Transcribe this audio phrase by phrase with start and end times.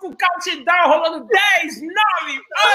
[0.00, 1.92] com o countdown rolando 10, 9,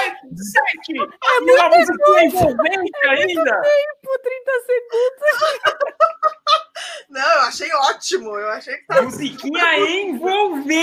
[0.04, 0.92] 8, 7.
[0.92, 3.60] É e uma música envolvente ainda.
[3.60, 5.32] Tempo, 30 segundos.
[7.10, 8.36] Não, eu achei ótimo.
[8.38, 9.02] Eu achei que tá.
[9.02, 9.78] Musiquinha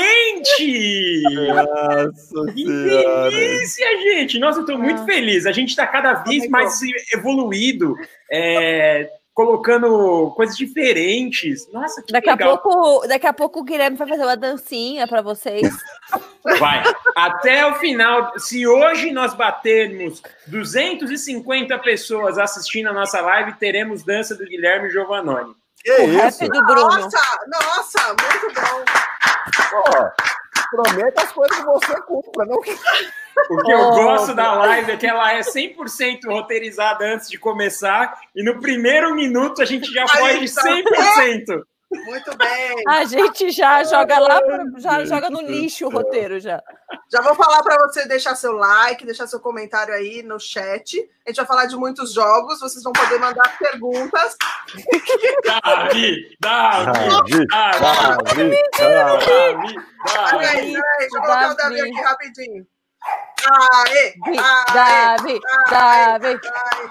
[0.05, 1.23] envolvente!
[1.47, 3.29] Nossa Que senhora.
[3.31, 4.39] delícia, gente!
[4.39, 5.05] Nossa, eu tô muito Ah.
[5.05, 5.45] feliz.
[5.45, 6.79] A gente tá cada vez Também mais
[7.13, 7.95] evoluído,
[8.31, 11.67] é, colocando coisas diferentes.
[11.71, 12.57] Nossa, que Daqui a, legal.
[12.59, 15.61] pouco, daqui a pouco o Guilherme vai fazer uma dancinha para vocês.
[16.59, 16.83] Vai.
[17.15, 18.37] Até o final.
[18.39, 25.53] Se hoje nós batermos 250 pessoas assistindo a nossa live, teremos dança do Guilherme Giovanoni.
[25.83, 26.47] Que o isso?
[26.47, 26.83] do Bruno.
[26.83, 28.85] Nossa, nossa, muito bom.
[29.69, 32.71] Pô, prometa as coisas que você cumpra, não que
[33.49, 37.37] O que eu Oh, gosto da live é que ela é 100% roteirizada antes de
[37.37, 40.63] começar, e no primeiro minuto a gente já Aí foge tá.
[40.63, 41.63] 100%.
[41.91, 42.83] Muito bem.
[42.87, 44.39] A gente já joga lá,
[44.77, 46.61] já joga no lixo o roteiro já.
[47.11, 50.99] Já vou falar para você deixar seu like, deixar seu comentário aí no chat.
[51.25, 54.37] A gente vai falar de muitos jogos, vocês vão poder mandar perguntas.
[55.43, 60.73] Davi, Davi, Davi, Davi, Davi, Davi.
[60.99, 61.81] Deixa eu colocar o Davi Davi.
[61.81, 62.67] aqui rapidinho.
[63.51, 65.39] Aê, aê, Davi,
[65.71, 66.27] Davi.
[66.27, 66.89] aê.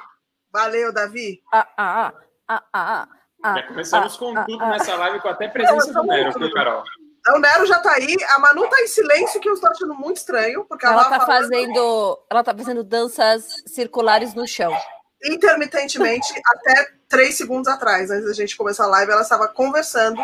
[0.52, 1.40] Valeu, Davi.
[1.52, 2.12] Ah, ah,
[2.48, 3.08] ah, ah,
[3.42, 4.70] ah, Já começamos com ah, tudo ah.
[4.70, 6.82] nessa live com até presença do Nero, viu, Carol?
[7.34, 10.16] O Nero já tá aí, a Manu tá em silêncio, que eu estou achando muito
[10.16, 14.74] estranho, porque ela, Ela tá falando fazendo, ela tá fazendo danças circulares no chão.
[15.24, 20.20] intermitentemente até três segundos atrás, antes da gente começar a live, ela estava conversando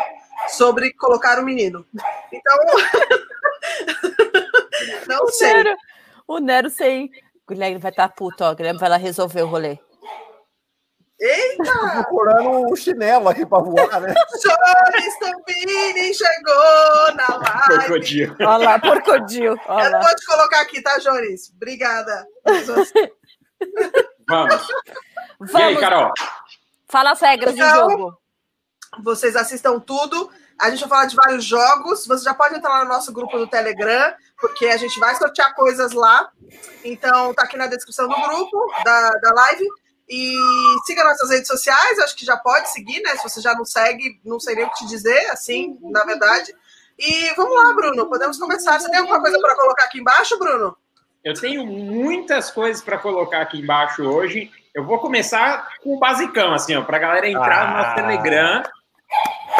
[0.49, 1.85] sobre colocar o menino.
[2.31, 2.57] Então,
[5.07, 5.53] não O sei.
[5.53, 5.75] Nero,
[6.27, 7.11] o Nero sem.
[7.47, 8.51] O Guilherme vai estar puto, ó.
[8.51, 9.77] O Guilherme vai lá resolver o rolê.
[11.25, 12.03] Eita!
[12.03, 14.13] procurando um chinelo aqui pra voar, né?
[14.43, 17.85] Jones Tombini chegou na live.
[17.85, 18.35] Crocodilo.
[18.41, 19.53] Olha lá, porcodil.
[19.53, 20.05] Eu Olha não lá.
[20.07, 21.51] vou te colocar aqui, tá, Jones?
[21.55, 22.27] Obrigada.
[24.27, 24.67] Vamos.
[24.69, 26.11] E aí, Vamos, Carol?
[26.87, 28.17] fala as regras do Então, jogo.
[29.03, 30.29] Vocês assistam tudo.
[30.59, 32.07] A gente vai falar de vários jogos.
[32.07, 35.53] Você já pode entrar lá no nosso grupo do Telegram, porque a gente vai sortear
[35.53, 36.29] coisas lá.
[36.83, 39.65] Então, tá aqui na descrição do grupo, da, da live.
[40.07, 40.35] E
[40.85, 43.15] siga nossas redes sociais, acho que já pode seguir, né?
[43.15, 46.53] Se você já não segue, não sei nem o que te dizer, assim, na verdade.
[46.97, 48.79] E vamos lá, Bruno, podemos começar.
[48.79, 50.77] Você tem alguma coisa para colocar aqui embaixo, Bruno?
[51.23, 54.51] Eu tenho muitas coisas para colocar aqui embaixo hoje.
[54.75, 57.95] Eu vou começar com o basicão, assim, ó, para galera entrar no nosso Ah.
[57.95, 58.63] Telegram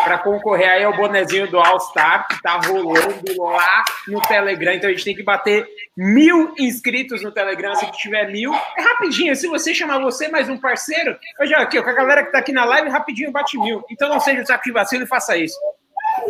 [0.03, 4.73] para concorrer aí ao bonezinho do All Star que tá rolando lá no Telegram.
[4.73, 7.75] Então a gente tem que bater mil inscritos no Telegram.
[7.75, 9.35] Se tiver mil, é rapidinho.
[9.35, 12.39] Se você chamar você mais um parceiro, eu já aqui, com a galera que tá
[12.39, 13.83] aqui na live, rapidinho bate mil.
[13.89, 15.57] Então não seja o saco de vacilo e faça isso.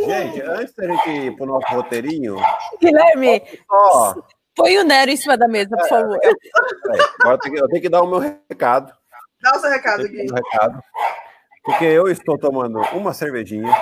[0.05, 2.37] Gente, antes da gente ir pro nosso roteirinho,
[2.81, 4.15] Guilherme, ó,
[4.55, 6.19] põe o Nero em cima da mesa, por favor.
[6.19, 8.91] peraí, agora eu tenho, que, eu tenho que dar o meu recado.
[9.41, 10.25] Dá o seu recado, Gui.
[10.33, 10.79] recado.
[11.65, 13.73] Porque eu estou tomando uma cervejinha,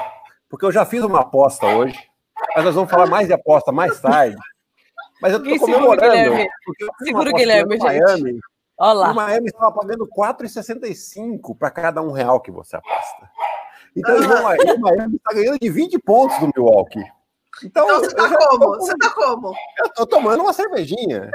[0.50, 2.00] porque eu já fiz uma aposta hoje,
[2.56, 4.38] mas nós vamos falar mais de aposta mais tarde.
[5.22, 6.12] Mas eu estou o comemorando.
[6.12, 6.50] Guilherme?
[6.66, 8.04] porque eu Segura o Guilherme, no gente.
[8.06, 8.40] Miami,
[8.78, 9.14] Olha E o.
[9.14, 13.30] Miami estava pagando 4,65 para cada um real que você aposta.
[13.96, 17.04] Então, o o Miami está ganhando de 20 pontos do Milwaukee.
[17.64, 18.60] Então, Então você tá como?
[18.60, 19.54] tô- Você tá como?
[19.80, 21.22] eu tô tomando uma cervejinha.
[21.22, 21.30] Né?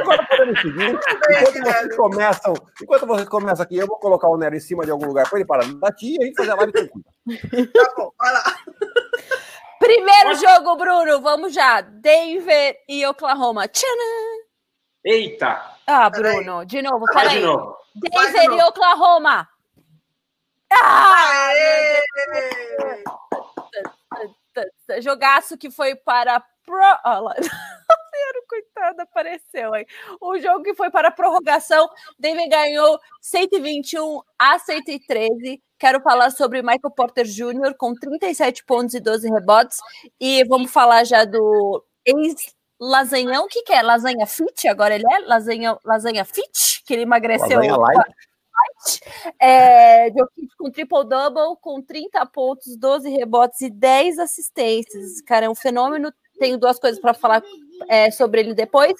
[0.00, 0.90] Agora podemos seguir.
[0.90, 4.90] Enquanto vocês começam, enquanto vocês começam aqui, eu vou colocar o Nero em cima de
[4.90, 7.04] algum lugar para ele parar de latir e a gente fazer a live tranquila.
[7.74, 8.42] Tá bom, vai lá.
[9.78, 11.82] Primeiro jogo, Bruno, vamos já.
[11.82, 13.68] Denver e Oklahoma.
[13.68, 14.44] Tcharam!
[15.04, 15.62] Eita!
[15.86, 16.42] Ah, Peraí.
[16.42, 17.44] Bruno, de novo, Vai de peraí.
[17.44, 17.76] novo.
[18.14, 18.68] Vai de Denver e novo.
[18.70, 19.48] Oklahoma.
[20.72, 21.48] Ah!
[21.48, 22.02] Aê!
[25.00, 26.76] Jogaço que foi para pro.
[28.26, 29.86] Olha coitado, apareceu aí.
[30.20, 35.62] O jogo que foi para a prorrogação, Denver ganhou 121 a 113.
[35.78, 37.74] Quero falar sobre Michael Porter Jr.
[37.76, 39.78] com 37 pontos e 12 rebotes.
[40.20, 43.44] E vamos falar já do ex-lasanhão.
[43.44, 43.82] O que, que é?
[43.82, 44.68] Lasanha fit?
[44.68, 45.18] Agora ele é?
[45.20, 46.82] Lasanha, lasanha fit?
[46.86, 47.58] Que ele emagreceu.
[47.58, 48.14] Lasanha light.
[49.40, 55.20] É, Jokic com triple-double, com 30 pontos, 12 rebotes e 10 assistências.
[55.22, 56.12] Cara é um fenômeno.
[56.38, 57.42] Tenho duas coisas para falar
[57.88, 58.94] é, sobre ele depois.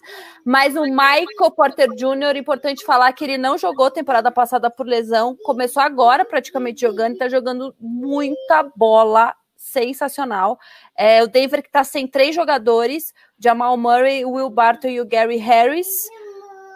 [0.44, 5.36] Mas o Michael Porter Jr., importante falar que ele não jogou temporada passada por lesão,
[5.42, 9.34] começou agora praticamente jogando, está jogando muita bola.
[9.56, 10.58] Sensacional.
[10.94, 15.38] É, o Denver que está sem três jogadores: Jamal Murray, Will Barton e o Gary
[15.38, 15.88] Harris.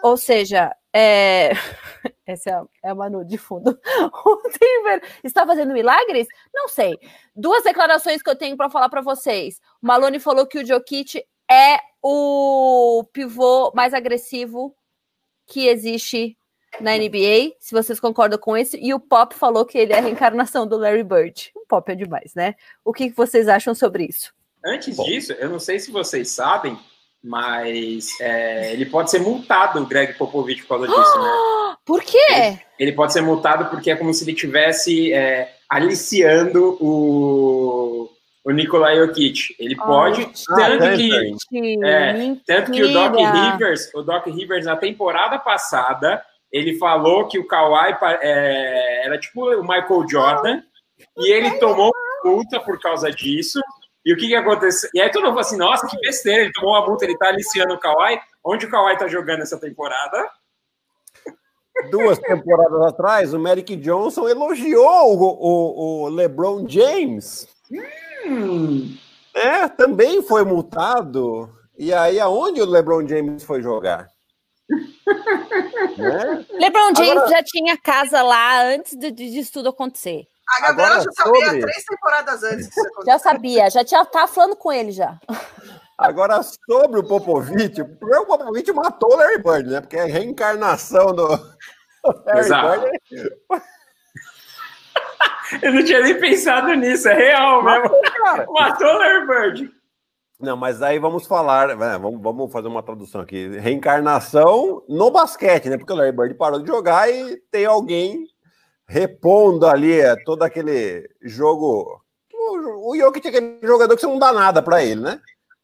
[0.01, 1.51] Ou seja, é...
[2.25, 3.79] essa é a, Manu de fundo.
[4.25, 6.27] O Denver está fazendo milagres?
[6.53, 6.97] Não sei.
[7.35, 9.59] Duas declarações que eu tenho para falar para vocês.
[9.81, 14.75] O Malone falou que o Jokic é o pivô mais agressivo
[15.47, 16.37] que existe
[16.79, 20.01] na NBA, se vocês concordam com isso, e o Pop falou que ele é a
[20.01, 21.51] reencarnação do Larry Bird.
[21.55, 22.55] O Pop é demais, né?
[22.85, 24.33] O que vocês acham sobre isso?
[24.63, 25.03] Antes Bom.
[25.03, 26.77] disso, eu não sei se vocês sabem,
[27.23, 31.29] mas é, ele pode ser multado, o Greg Popovich, por causa disso, né?
[31.85, 32.17] Por quê?
[32.29, 38.07] Ele, ele, pode ser multado porque é como se ele estivesse é, aliciando o,
[38.45, 39.55] o Nikolai Jokic.
[39.57, 44.65] Ele pode, oh, tanto, ah, que, é, tanto que o Doc Rivers, o Doc Rivers
[44.65, 50.61] na temporada passada, ele falou que o Kawhi é, era tipo o Michael Jordan,
[51.17, 51.91] e ele tomou
[52.23, 53.59] multa por causa disso.
[54.09, 54.89] E o que, que aconteceu?
[54.91, 57.27] E aí todo mundo falou assim: nossa, que besteira, ele tomou uma multa, ele tá
[57.27, 58.19] aliciando o Kawhi.
[58.43, 60.27] Onde o Kawhi tá jogando essa temporada?
[61.91, 67.47] Duas temporadas atrás, o Merrick Johnson elogiou o, o, o LeBron James.
[68.25, 68.97] Hum.
[69.31, 71.47] É, também foi multado.
[71.77, 74.07] E aí, aonde o LeBron James foi jogar?
[75.99, 76.45] né?
[76.49, 77.27] LeBron James Agora...
[77.29, 80.25] já tinha casa lá antes de, disso tudo acontecer.
[80.57, 81.61] A Gabriela Agora, já sabia sobre...
[81.61, 82.69] três temporadas antes.
[83.05, 85.19] já sabia, já tinha tava falando com ele já.
[85.97, 89.81] Agora, sobre o Popovich, o Popovich matou o Larry Bird, né?
[89.81, 92.81] Porque é a reencarnação do Larry Exato.
[93.09, 93.35] Bird.
[95.61, 97.91] Eu não tinha nem pensado nisso, é real mesmo.
[98.53, 99.71] Matou o Larry Bird.
[100.39, 103.49] Não, mas aí vamos falar, né, vamos, vamos fazer uma tradução aqui.
[103.59, 105.77] Reencarnação no basquete, né?
[105.77, 108.25] Porque o Larry Bird parou de jogar e tem alguém
[108.89, 112.01] repondo ali é, todo aquele jogo.
[112.33, 115.21] O, o Jokic é aquele jogador que você não dá nada para ele, né?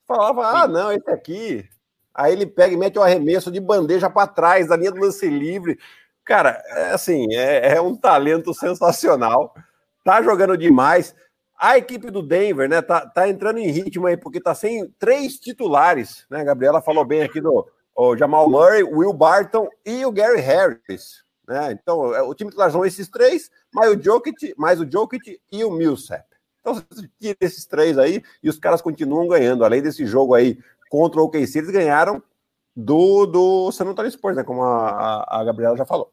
[0.08, 1.68] Falava, ah, não, esse aqui.
[2.14, 5.28] Aí ele pega e mete o arremesso de bandeja para trás, da linha do lance
[5.28, 5.80] livre.
[6.24, 9.54] Cara, é assim, é, é um talento sensacional.
[10.04, 11.16] Tá jogando demais.
[11.58, 15.40] A equipe do Denver, né, tá, tá entrando em ritmo aí, porque tá sem três
[15.40, 16.42] titulares, né?
[16.42, 17.68] A Gabriela falou bem aqui do
[17.98, 21.72] o Jamal Murray, Will Barton e o Gary Harris, né?
[21.72, 25.64] Então, é, o time titular são esses três, mais o Jokic, mais o Jokic e
[25.64, 26.26] o Millsap.
[26.60, 29.64] Então, você tira esses três aí e os caras continuam ganhando.
[29.64, 30.58] Além desse jogo aí
[30.90, 32.22] contra o OKC, eles ganharam
[32.76, 34.44] do, do San Antonio Spurs, né?
[34.44, 36.12] Como a, a, Gabriela já falou.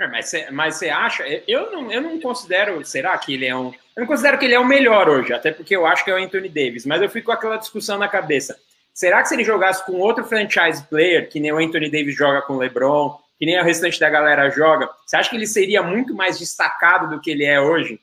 [0.00, 1.24] É, mas você mas acha?
[1.48, 2.84] Eu não, eu não considero.
[2.84, 3.72] Será que ele é um.
[3.96, 6.14] Eu não considero que ele é o melhor hoje, até porque eu acho que é
[6.14, 8.56] o Anthony Davis, mas eu fico com aquela discussão na cabeça.
[8.94, 12.42] Será que se ele jogasse com outro franchise player, que nem o Anthony Davis joga
[12.42, 15.82] com o LeBron, que nem o restante da galera joga, você acha que ele seria
[15.82, 18.00] muito mais destacado do que ele é hoje?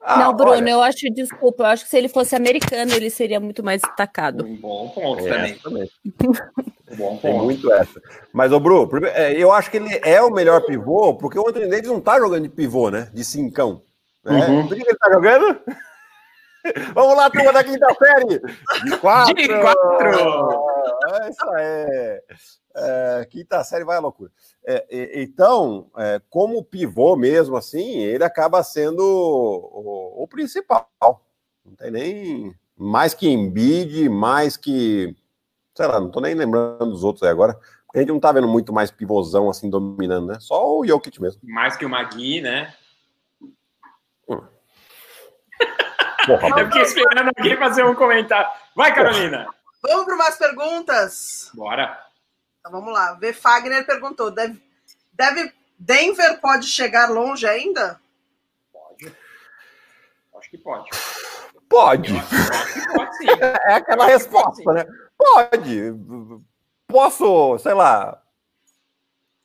[0.00, 0.70] Ah, não, Bruno, olha...
[0.70, 4.44] eu acho, desculpa, eu acho que se ele fosse americano, ele seria muito mais destacado.
[4.44, 5.90] Um bom ponto é, também.
[6.96, 8.00] bom Tem muito essa.
[8.32, 11.68] Mas, ô, Bruno, é, eu acho que ele é o melhor pivô, porque o Anthony
[11.68, 13.10] Davis não tá jogando de pivô, né?
[13.12, 13.82] De cincão.
[14.24, 14.46] Né?
[14.46, 14.68] Uhum.
[14.68, 15.60] que ele tá jogando?
[16.94, 18.40] Vamos lá, turma da quinta série!
[18.84, 19.34] De quatro!
[19.34, 20.75] De quatro!
[21.12, 22.22] É isso aí!
[22.78, 24.30] É, quinta série vai à loucura.
[24.66, 30.86] É, então, é, como pivô mesmo, assim, ele acaba sendo o, o, principal.
[31.64, 35.16] Não tem nem mais que Embiid, mais que.
[35.74, 37.58] Sei lá, não tô nem lembrando dos outros aí agora.
[37.94, 40.36] A gente não tá vendo muito mais pivôzão assim dominando, né?
[40.38, 41.40] Só o Jokic mesmo.
[41.44, 42.74] Mais que o Magui, né?
[44.28, 44.42] Hum.
[46.26, 48.50] Porra, Eu fiquei esperando alguém fazer um comentário.
[48.74, 49.46] Vai, Carolina!
[49.86, 51.50] Vamos para umas perguntas?
[51.54, 52.04] Bora!
[52.58, 53.14] Então vamos lá.
[53.14, 53.32] V.
[53.32, 54.60] Fagner perguntou: deve,
[55.12, 58.00] deve, Denver pode chegar longe ainda?
[58.72, 59.16] Pode.
[60.36, 60.90] Acho que pode.
[61.68, 62.12] Pode.
[62.94, 63.26] pode sim.
[63.66, 64.86] É aquela resposta, pode, né?
[65.16, 65.94] Pode.
[66.88, 68.20] Posso, sei lá,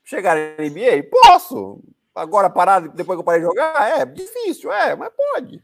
[0.03, 1.09] chegar na NBA?
[1.09, 1.83] Posso.
[2.13, 3.99] Agora parar depois que eu parei de jogar?
[3.99, 5.63] É difícil, é, mas pode.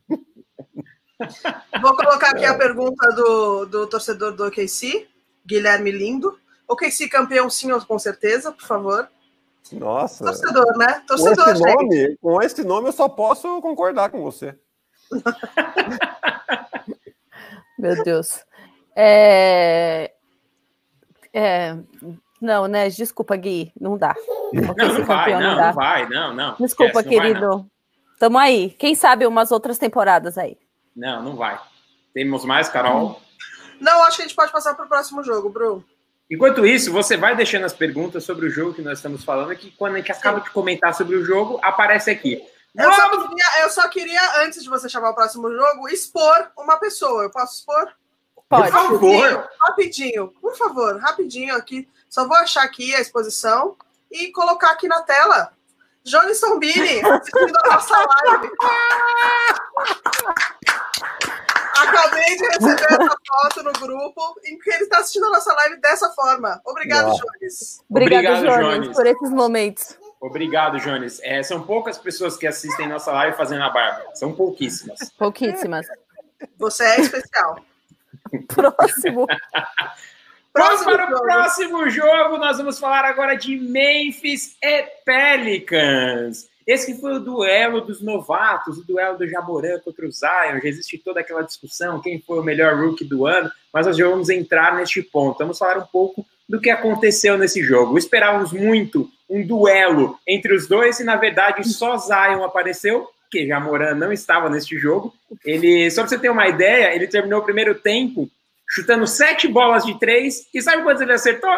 [1.81, 5.07] Vou colocar aqui a pergunta do, do torcedor do OKC,
[5.45, 6.37] Guilherme Lindo.
[6.67, 9.09] O KC campeão, sim, com certeza, por favor.
[9.71, 10.23] Nossa.
[10.23, 11.01] Torcedor, né?
[11.07, 14.55] Torcedor, com esse, nome, com esse nome, eu só posso concordar com você.
[17.79, 18.43] Meu Deus.
[18.95, 20.11] É...
[21.33, 21.77] É...
[22.41, 22.89] Não, né?
[22.89, 24.15] Desculpa, Gui, não dá.
[24.53, 26.55] Não, não vai, não, não, não, vai, não, não.
[26.59, 27.49] Desculpa, Esquece, querido.
[27.49, 27.65] Vai,
[28.19, 28.71] Tamo aí.
[28.71, 30.57] Quem sabe umas outras temporadas aí.
[30.97, 31.59] Não, não vai.
[32.11, 33.21] Temos mais, Carol?
[33.79, 35.85] Não, acho que a gente pode passar para o próximo jogo, Bruno.
[36.29, 39.69] Enquanto isso, você vai deixando as perguntas sobre o jogo que nós estamos falando, que
[39.71, 42.43] quando a gente acaba de comentar sobre o jogo, aparece aqui.
[42.75, 46.77] Eu só, queria, eu só, queria, antes de você chamar o próximo jogo, expor uma
[46.77, 47.23] pessoa.
[47.23, 47.93] Eu posso expor?
[48.49, 48.71] Pode.
[48.71, 49.49] Por favor.
[49.61, 51.87] Rapidinho, por favor, rapidinho aqui.
[52.09, 53.77] Só vou achar aqui a exposição
[54.11, 55.53] e colocar aqui na tela.
[56.03, 58.49] Johnny Sombini, assistindo a nossa live.
[61.77, 65.79] Acabei de receber essa foto no grupo em que ele está assistindo a nossa live
[65.81, 66.61] dessa forma.
[66.65, 67.11] Obrigado.
[67.15, 67.83] Jones.
[67.89, 68.97] Obrigado, Obrigado, Jones, Jones.
[68.97, 69.97] por esses momentos.
[70.19, 71.19] Obrigado, Jones.
[71.23, 74.03] É, são poucas pessoas que assistem nossa live fazendo a barba.
[74.15, 74.99] São pouquíssimas.
[75.17, 75.85] Pouquíssimas.
[76.57, 77.59] Você é especial.
[78.47, 79.27] Próximo.
[80.57, 81.21] Vamos Próximo para o jogo.
[81.23, 82.37] próximo jogo.
[82.39, 86.49] Nós vamos falar agora de Memphis e Pelicans.
[86.67, 90.59] Esse que foi o duelo dos novatos, o duelo do Jamoran contra o Zion.
[90.61, 94.05] Já existe toda aquela discussão, quem foi o melhor rookie do ano, mas nós já
[94.05, 95.37] vamos entrar neste ponto.
[95.37, 97.97] Vamos falar um pouco do que aconteceu nesse jogo.
[97.97, 103.95] Esperávamos muito um duelo entre os dois e, na verdade, só Zion apareceu, porque Jamoran
[103.95, 105.13] não estava neste jogo.
[105.45, 108.29] Ele, só para você ter uma ideia, ele terminou o primeiro tempo
[108.69, 110.45] chutando sete bolas de três.
[110.53, 111.49] E sabe quantas ele acertou?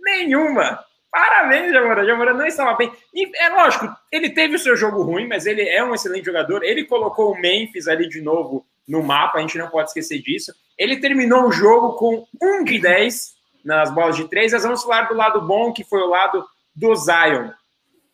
[0.00, 0.80] Nenhuma.
[1.10, 2.04] Parabéns, Jamoran.
[2.04, 2.92] Jamoran não estava bem.
[3.14, 6.62] E é lógico, ele teve o seu jogo ruim, mas ele é um excelente jogador.
[6.62, 10.52] Ele colocou o Memphis ali de novo no mapa, a gente não pode esquecer disso.
[10.78, 13.34] Ele terminou o jogo com um de 10
[13.64, 14.52] nas bolas de três.
[14.52, 17.50] Nós vamos falar do lado bom, que foi o lado do Zion.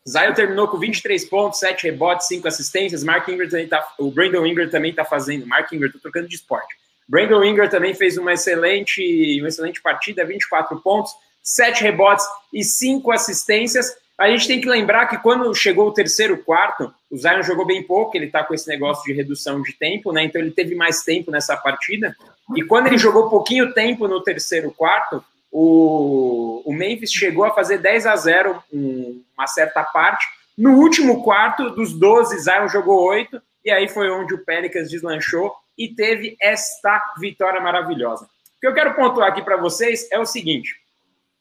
[0.07, 3.03] Zion terminou com 23 pontos, 7 rebotes, 5 assistências.
[3.03, 5.47] Mark Ingram também tá, o Brandon Ingram também está fazendo.
[5.47, 6.75] Mark Ingram, tô trocando de esporte.
[7.07, 11.13] Brandon Ingram também fez uma excelente, uma excelente partida, 24 pontos,
[11.45, 13.95] 7 rebotes e 5 assistências.
[14.17, 17.83] A gente tem que lembrar que quando chegou o terceiro quarto, o Zion jogou bem
[17.83, 20.23] pouco, ele tá com esse negócio de redução de tempo, né?
[20.23, 22.15] Então ele teve mais tempo nessa partida.
[22.55, 27.77] E quando ele jogou pouquinho tempo no terceiro quarto, o, o Memphis chegou a fazer
[27.77, 30.25] 10 a 0 um, uma certa parte.
[30.57, 35.53] No último quarto, dos 12, Zion jogou 8, e aí foi onde o Pelicans deslanchou
[35.77, 38.25] e teve esta vitória maravilhosa.
[38.25, 40.73] O que eu quero pontuar aqui para vocês é o seguinte: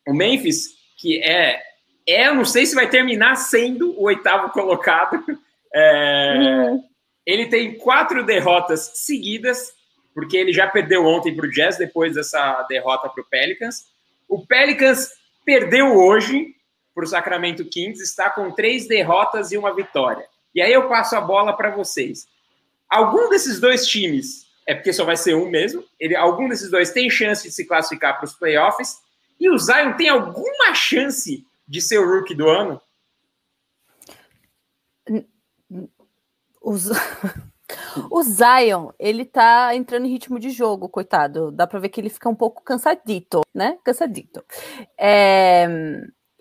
[0.06, 1.62] o Memphis, que é,
[2.06, 5.24] é, eu não sei se vai terminar sendo o oitavo colocado,
[5.74, 6.78] é,
[7.26, 9.72] ele tem quatro derrotas seguidas,
[10.14, 13.86] porque ele já perdeu ontem para o Jazz depois dessa derrota para o Pelicans.
[14.28, 15.10] O Pelicans
[15.44, 16.54] perdeu hoje
[16.94, 20.24] para o Sacramento Kings, está com três derrotas e uma vitória.
[20.54, 22.28] E aí eu passo a bola para vocês.
[22.88, 26.92] Algum desses dois times, é porque só vai ser um mesmo, ele, algum desses dois
[26.92, 28.98] tem chance de se classificar para os playoffs,
[29.38, 32.80] e o Zion tem alguma chance de ser o rookie do ano?
[36.60, 36.88] Os...
[38.10, 41.50] O Zion, ele tá entrando em ritmo de jogo, coitado.
[41.50, 43.78] Dá pra ver que ele fica um pouco cansadito, né?
[43.84, 44.44] Cansadito.
[44.98, 45.66] É...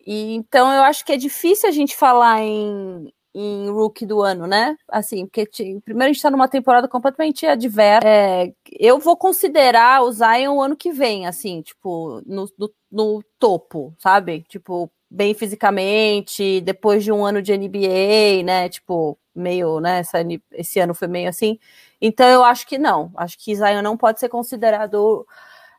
[0.06, 4.46] E, então eu acho que é difícil a gente falar em, em rookie do ano,
[4.46, 4.78] né?
[4.88, 5.48] Assim, porque
[5.84, 8.08] primeiro a gente tá numa temporada completamente adversa.
[8.08, 13.24] É, eu vou considerar o Zion o ano que vem, assim, tipo, no, no, no
[13.40, 14.44] topo, sabe?
[14.48, 18.70] Tipo, bem fisicamente, depois de um ano de NBA, né?
[18.70, 20.00] Tipo, meio, né?
[20.00, 20.20] Essa,
[20.52, 21.60] esse ano foi meio assim.
[22.02, 23.12] Então eu acho que não.
[23.16, 25.26] Acho que Zion não pode ser considerado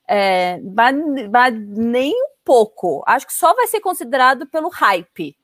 [0.09, 0.97] é, mas,
[1.31, 3.03] mas nem um pouco.
[3.07, 5.37] Acho que só vai ser considerado pelo hype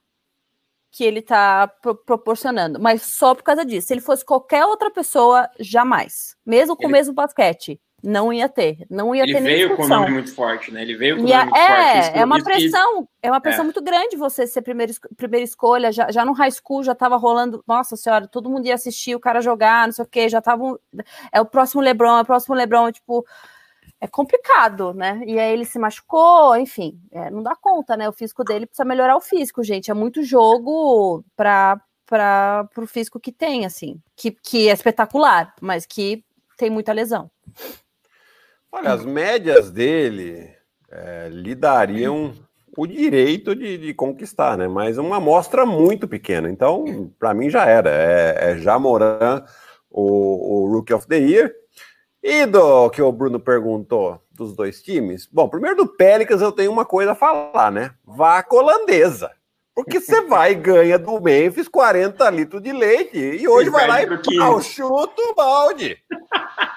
[0.91, 3.87] que ele tá pro- proporcionando, mas só por causa disso.
[3.89, 6.37] Se ele fosse qualquer outra pessoa, jamais.
[6.45, 8.87] Mesmo com Ele- o mesmo basquete, não ia ter.
[8.91, 10.83] Não ia Ele ter nem veio com o nome muito forte, né?
[10.83, 12.11] Ele veio com o nome é, muito forte.
[12.13, 13.65] Que- é, é uma que- pressão, é uma pressão É.
[13.65, 15.93] muito grande você ser primeira, primeira escolha.
[15.93, 19.21] Já, já no high school já tava rolando, nossa senhora, todo mundo ia assistir o
[19.21, 20.81] cara jogar, não sei o quê, já tava.
[21.31, 23.25] é o próximo Lebron, é o próximo Lebron, tipo.
[24.01, 25.23] É complicado, né?
[25.27, 28.09] E aí ele se machucou, enfim, é, não dá conta, né?
[28.09, 29.91] O físico dele precisa melhorar o físico, gente.
[29.91, 31.81] É muito jogo para
[32.11, 36.25] para o físico que tem, assim, que, que é espetacular, mas que
[36.59, 37.31] tem muita lesão.
[38.73, 40.51] Olha, as médias dele
[40.91, 42.35] é, lhe dariam
[42.77, 44.67] o direito de, de conquistar, né?
[44.67, 46.51] Mas uma amostra muito pequena.
[46.51, 47.91] Então, para mim já era.
[47.91, 49.45] É, é Jamoran,
[49.89, 51.53] o, o Rookie of the Year.
[52.23, 55.27] E do que o Bruno perguntou dos dois times.
[55.31, 57.93] Bom, primeiro do Pelicans eu tenho uma coisa a falar, né?
[58.05, 59.31] Vaca holandesa.
[59.75, 63.87] Porque você vai e ganha do Memphis 40 litros de leite e hoje E vai
[63.87, 65.97] lá e pau, chuta o balde.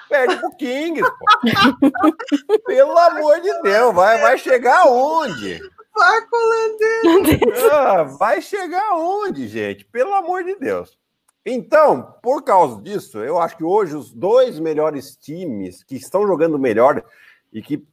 [0.08, 2.58] Perde pro Kings, pô.
[2.66, 5.60] Pelo amor de Deus, vai, vai chegar aonde?
[5.94, 7.72] Vaca holandesa.
[7.72, 9.84] Ah, vai chegar aonde, gente?
[9.84, 10.98] Pelo amor de Deus.
[11.46, 16.58] Então, por causa disso, eu acho que hoje os dois melhores times que estão jogando
[16.58, 17.04] melhor
[17.52, 17.86] e que,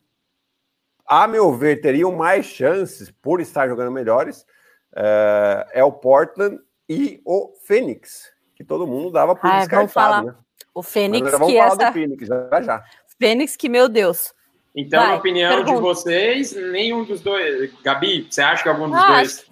[1.05, 4.45] a meu ver, teriam mais chances por estar jogando melhores
[4.95, 9.93] é, é o Portland e o Phoenix, que todo mundo dava por Ai, descartado, vamos
[9.93, 10.23] falar.
[10.23, 10.35] né?
[10.73, 11.85] O Mas Fênix, nós vamos que falar essa.
[11.87, 12.83] do Phoenix já já.
[13.19, 14.33] Fênix, que, meu Deus.
[14.73, 15.81] Então, Vai, na opinião de pergunta.
[15.81, 17.69] vocês, nenhum dos dois.
[17.83, 19.45] Gabi, você acha que algum dos Ah, dois.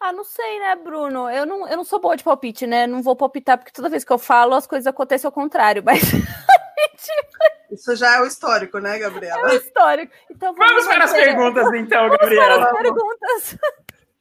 [0.00, 1.28] Ah, não sei, né, Bruno?
[1.30, 2.86] Eu não, eu não sou boa de palpite, né?
[2.86, 6.00] Não vou palpitar, porque toda vez que eu falo, as coisas acontecem ao contrário, mas.
[7.70, 9.54] Isso já é o histórico, né, É o Gabriela?
[9.54, 10.12] histórico.
[10.30, 12.64] Então Vamos para as perguntas, então, Vamos para Gabriela.
[12.70, 13.58] as perguntas.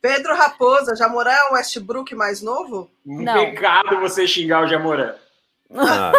[0.01, 2.89] Pedro Raposa, Jamoran é o Westbrook mais novo?
[3.05, 3.33] Um Não.
[3.33, 5.15] pecado você xingar o Jamoran.
[5.75, 6.11] Ah,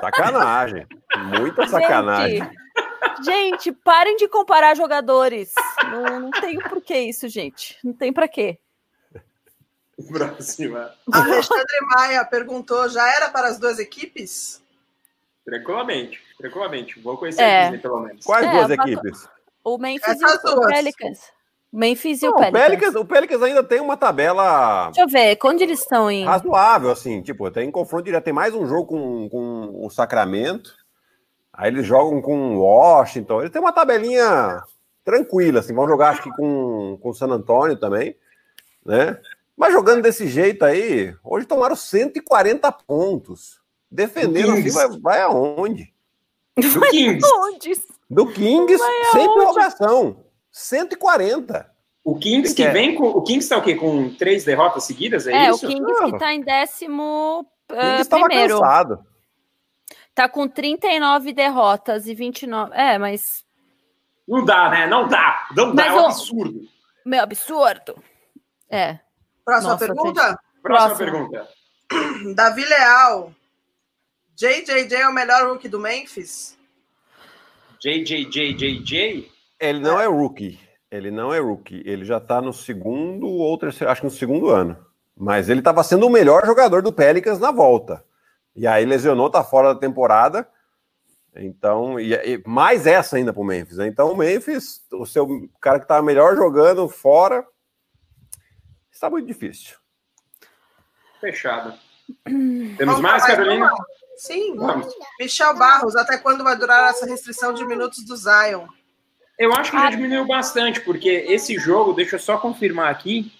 [0.00, 0.86] sacanagem.
[1.38, 2.38] Muita sacanagem.
[3.22, 5.52] Gente, gente, parem de comparar jogadores.
[5.90, 7.76] Não, não tem por que isso, gente.
[7.82, 8.58] Não tem pra quê.
[10.08, 10.92] Próxima.
[11.12, 14.62] Alexandre Maia perguntou: já era para as duas equipes?
[15.44, 17.00] Tranquilamente, tranquilamente.
[17.00, 17.58] Vou conhecer É.
[17.60, 18.24] a Disney, pelo menos.
[18.24, 19.28] Quais É, duas equipes?
[19.64, 20.66] O Memphis Essas e o duas.
[20.72, 21.18] Pelicans.
[21.72, 22.62] O Memphis e Não, o o, Pelicans.
[22.66, 26.24] Pelicans, o Pelicans ainda tem uma tabela Deixa eu ver, onde eles estão em.
[26.24, 27.20] razoável, assim.
[27.22, 28.24] Tipo, tem confronto direto.
[28.24, 30.74] Tem mais um jogo com, com o Sacramento.
[31.52, 33.40] Aí eles jogam com o Washington.
[33.40, 34.62] Eles têm uma tabelinha
[35.04, 35.74] tranquila, assim.
[35.74, 38.14] Vão jogar, acho que com com o San Antônio também,
[38.84, 39.18] né?
[39.58, 43.60] Mas jogando desse jeito aí, hoje tomaram 140 pontos.
[43.90, 45.92] Defendendo assim, vai, vai aonde?
[46.56, 47.26] Do Kings.
[47.34, 47.72] Onde?
[48.08, 48.78] Do Kings,
[49.12, 49.34] sem aonde?
[49.34, 50.24] prorrogação.
[50.52, 51.70] 140.
[52.04, 52.70] O Kings que É.
[52.70, 53.04] vem com.
[53.04, 53.74] O Kings tá o quê?
[53.74, 55.26] Com três derrotas seguidas?
[55.26, 55.66] É, É, isso?
[55.66, 58.60] o Kings que tá em décimo O eh, Kings estava primeiro.
[58.60, 59.04] cansado.
[60.14, 62.72] Tá com 39 derrotas e 29.
[62.74, 63.44] É, mas.
[64.26, 64.86] Não dá, né?
[64.86, 65.48] Não dá.
[65.56, 66.60] Não dá, Mas é um o- absurdo.
[67.04, 68.02] Meu absurdo.
[68.70, 68.98] É.
[69.48, 70.40] Próxima Nossa, pergunta?
[70.62, 71.10] Próxima Próxima.
[71.10, 71.48] pergunta.
[72.36, 73.32] Davi Leal.
[74.36, 76.58] JJJ é o melhor rookie do Memphis?
[77.80, 79.32] JJJJJ.
[79.58, 80.60] Ele não é rookie.
[80.90, 81.82] Ele não é rookie.
[81.86, 84.76] Ele já tá no segundo ou terceiro, acho que no segundo ano.
[85.16, 88.04] Mas ele estava sendo o melhor jogador do Pelicans na volta.
[88.54, 90.46] E aí lesionou, tá fora da temporada.
[91.34, 93.78] Então, e, e mais essa ainda pro Memphis.
[93.78, 93.86] Né?
[93.86, 97.46] Então, o Memphis, o seu cara que tava melhor jogando fora,
[98.98, 99.76] está muito difícil.
[101.20, 101.74] Fechado.
[102.26, 103.70] Vamos Temos mais, Carolina?
[104.16, 104.56] Sim.
[104.56, 104.92] Vamos.
[105.20, 108.66] Michel Barros, até quando vai durar essa restrição de minutos do Zion?
[109.38, 109.82] Eu acho que Ah.
[109.82, 113.32] já diminuiu bastante, porque esse jogo, deixa eu só confirmar aqui.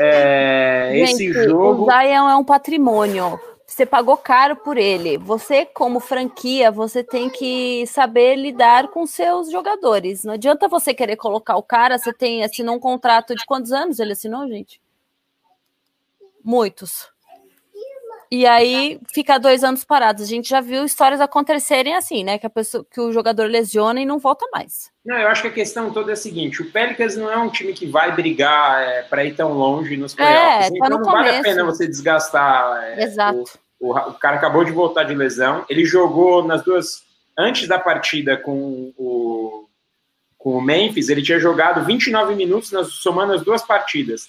[0.00, 1.84] é, esse Gente, jogo.
[1.84, 3.38] o Zion é um patrimônio.
[3.66, 5.18] Você pagou caro por ele.
[5.18, 10.24] Você, como franquia, você tem que saber lidar com seus jogadores.
[10.24, 11.98] Não adianta você querer colocar o cara.
[11.98, 14.80] Você tem assinou um contrato de quantos anos ele assinou, gente?
[16.46, 17.08] Muitos.
[18.30, 20.22] E aí fica dois anos parados.
[20.22, 22.38] A gente já viu histórias acontecerem assim, né?
[22.38, 24.90] Que a pessoa, que o jogador lesiona e não volta mais.
[25.04, 27.50] Não, eu acho que a questão toda é a seguinte: o Pelicans não é um
[27.50, 30.68] time que vai brigar é, para ir tão longe nos playoffs.
[30.70, 31.42] tá então no não vale a começo.
[31.42, 32.84] pena você desgastar.
[32.84, 33.58] é, Exato.
[33.80, 35.64] O, o, o cara acabou de voltar de lesão.
[35.68, 37.04] Ele jogou nas duas.
[37.38, 39.68] Antes da partida com o,
[40.38, 44.28] com o Memphis, ele tinha jogado 29 minutos, nas, somando as duas partidas.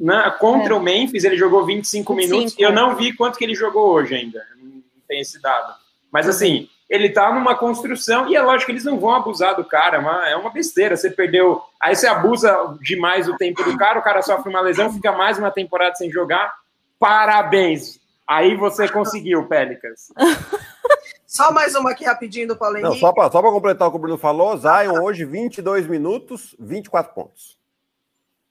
[0.00, 0.76] Na, contra É.
[0.76, 2.56] o Memphis, ele jogou 25, 25, minutos.
[2.58, 4.42] Eu não vi quanto que ele jogou hoje ainda.
[4.58, 5.74] Não tem esse dado.
[6.10, 9.64] Mas assim, ele tá numa construção, e é lógico que eles não vão abusar do
[9.64, 10.96] cara, é uma, é uma besteira.
[10.96, 11.62] Você perdeu.
[11.80, 15.38] Aí você abusa demais o tempo do cara, o cara sofre uma lesão, fica mais
[15.38, 16.52] uma temporada sem jogar.
[16.98, 18.00] Parabéns!
[18.26, 20.12] Aí você conseguiu, Pelicans.
[21.26, 23.00] Só mais uma aqui rapidinho do Paulo Não, Henrique.
[23.00, 27.14] só para só pra completar o que o Bruno falou, Zion hoje 22 minutos, 24
[27.14, 27.56] pontos.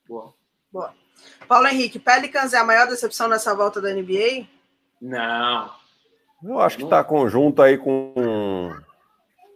[0.08, 0.34] Boa.
[0.72, 0.94] Boa.
[1.50, 4.46] Paulo Henrique, Pelicans é a maior decepção nessa volta da NBA?
[5.02, 5.72] Não.
[6.44, 8.72] Eu acho que tá conjunto aí com,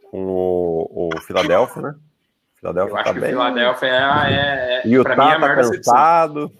[0.09, 1.89] com o, o Philadelphia, né?
[1.89, 3.29] Eu Philadelphia acho tá que o bem.
[3.29, 6.51] Philadelphia é, é, é E o pra mim, é a tá maior decepção.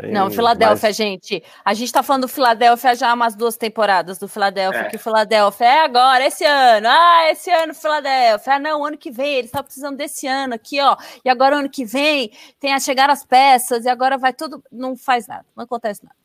[0.00, 1.42] Tem Não, Filadélfia, mais- gente.
[1.64, 4.88] A gente tá falando do Filadélfia já há umas duas temporadas do Filadélfia, É.
[4.88, 6.86] que o Filadélfia é agora, esse ano.
[6.88, 8.54] Ah, esse ano Filadélfia.
[8.54, 10.96] Ah, não, ano que vem, eles estão precisando desse ano aqui, ó.
[11.24, 14.62] E agora ano que vem tem a chegar as peças e agora vai tudo.
[14.72, 16.16] Não faz nada, não acontece nada.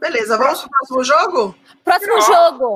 [0.00, 1.54] Beleza, vamos pro próximo jogo?
[1.84, 2.20] Próximo Ó.
[2.20, 2.74] jogo.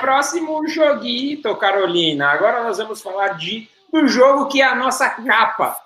[0.00, 2.30] Próximo joguito, Carolina.
[2.30, 5.76] Agora nós vamos falar de, do jogo que é a nossa capa.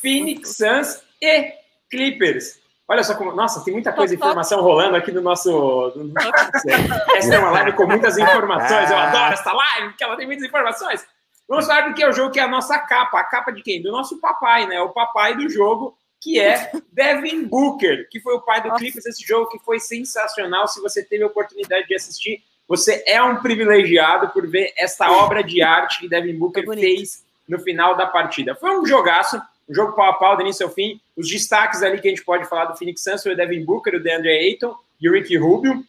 [0.00, 1.52] Phoenix Suns e
[1.90, 2.58] Clippers.
[2.86, 3.32] Olha só como.
[3.34, 5.50] Nossa, tem muita coisa, informação rolando aqui no nosso.
[5.94, 6.68] no nosso-
[7.16, 8.90] Essa é uma live com muitas informações.
[8.90, 11.06] Eu adoro essa live, porque ela tem muitas informações.
[11.46, 13.20] Vamos falar do que é o jogo que é a nossa capa.
[13.20, 13.82] A capa de quem?
[13.82, 14.80] Do nosso papai, né?
[14.80, 18.80] O papai do jogo, que é Devin Booker, que foi o pai do Nossa.
[18.80, 19.06] Clippers.
[19.06, 20.66] Esse jogo que foi sensacional.
[20.68, 25.42] Se você teve a oportunidade de assistir, você é um privilegiado por ver esta obra
[25.42, 26.80] de arte que Devin Booker Bonito.
[26.84, 28.54] fez no final da partida.
[28.54, 31.00] Foi um jogaço, um jogo pau a pau do início ao fim.
[31.16, 34.02] Os destaques ali que a gente pode falar do Phoenix Suns o Devin Booker, o
[34.02, 35.84] DeAndre Ayton e o Ricky Rubio,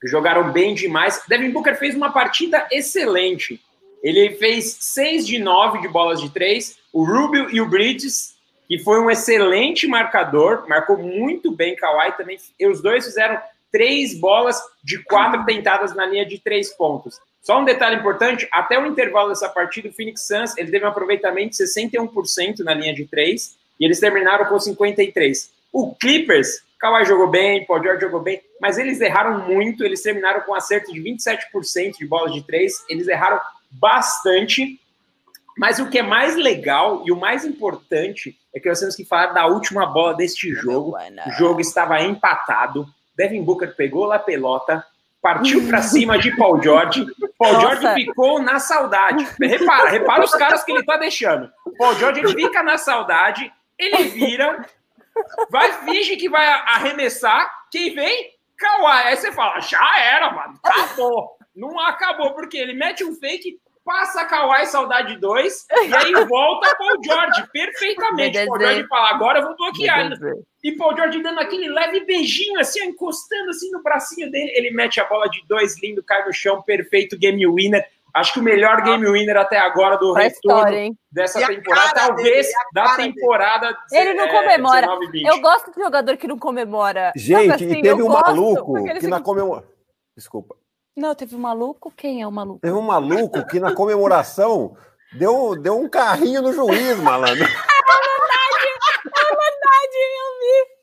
[0.00, 1.22] que jogaram bem demais.
[1.26, 3.60] Devin Booker fez uma partida excelente.
[4.02, 6.78] Ele fez 6 de 9 de bolas de 3.
[6.92, 8.36] O Rubio e o Bridges,
[8.68, 12.38] que foi um excelente marcador, marcou muito bem Kawhi também.
[12.60, 13.40] E os dois fizeram
[13.72, 17.18] três bolas de quatro tentadas na linha de três pontos.
[17.46, 20.88] Só um detalhe importante: até o intervalo dessa partida, o Phoenix Suns ele teve um
[20.88, 25.50] aproveitamento de 61% na linha de três e eles terminaram com 53%.
[25.72, 29.84] O Clippers, Kawhi jogou bem, Paul George jogou bem, mas eles erraram muito.
[29.84, 32.84] Eles terminaram com um acerto de 27% de bolas de três.
[32.88, 34.80] Eles erraram bastante.
[35.56, 39.04] Mas o que é mais legal e o mais importante é que nós temos que
[39.04, 40.96] falar da última bola deste jogo.
[41.28, 42.88] O jogo estava empatado.
[43.16, 44.84] Devin Booker pegou a pelota,
[45.26, 47.04] partiu para cima de Paul George.
[47.36, 47.80] Paul Nossa.
[47.80, 49.26] George ficou na saudade.
[49.40, 51.50] Repara, repara os caras que ele tá deixando.
[51.76, 54.64] Paul George ele fica na saudade, ele vira,
[55.50, 57.50] vai finge que vai arremessar.
[57.72, 58.30] Quem vem?
[58.56, 59.02] Kawhi.
[59.08, 61.36] Aí você fala, já era, mano, acabou.
[61.56, 67.00] Não acabou, porque ele mete um fake, passa Kawhi Saudade 2 e aí volta Paul
[67.02, 68.44] George perfeitamente.
[68.44, 70.10] Paul George fala, agora eu vou bloquear.
[70.62, 74.50] E Paul George dando aquele leve beijinho, assim, encostando assim no bracinho dele.
[74.56, 77.86] Ele mete a bola de dois, lindo, cai no chão, perfeito, game winner.
[78.12, 82.58] Acho que o melhor game winner até agora do retorno história, dessa temporada, talvez dele,
[82.72, 83.78] da temporada.
[83.92, 84.86] Ele não é, comemora.
[84.86, 87.12] 19, eu gosto de jogador que não comemora.
[87.14, 89.70] Gente, assim, e teve um maluco que na comemoração.
[90.16, 90.56] Desculpa.
[90.96, 91.92] Não, teve um maluco?
[91.94, 92.60] Quem é o maluco?
[92.60, 94.74] Teve um maluco que na comemoração
[95.12, 97.44] deu, deu um carrinho no juiz, malandro.
[97.44, 98.66] é verdade!
[99.04, 100.76] É verdade, eu vi!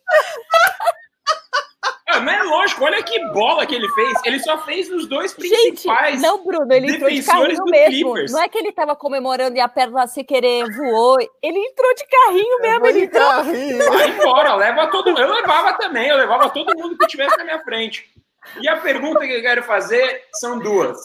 [2.09, 4.13] Ah, mas é lógico, olha que bola que ele fez.
[4.23, 6.11] Ele só fez os dois principais.
[6.11, 8.13] Gente, não, Bruno, ele entrou de carrinho mesmo.
[8.13, 8.31] Clippers.
[8.31, 11.17] Não é que ele tava comemorando e a perna sem querer voou.
[11.41, 12.85] Ele entrou de carrinho mesmo.
[12.85, 13.27] Ele entrou...
[13.27, 13.91] carrinho.
[13.91, 15.21] Vai embora, leva todo mundo.
[15.21, 18.12] Eu levava também, eu levava todo mundo que tivesse na minha frente.
[18.61, 20.97] E a pergunta que eu quero fazer são duas.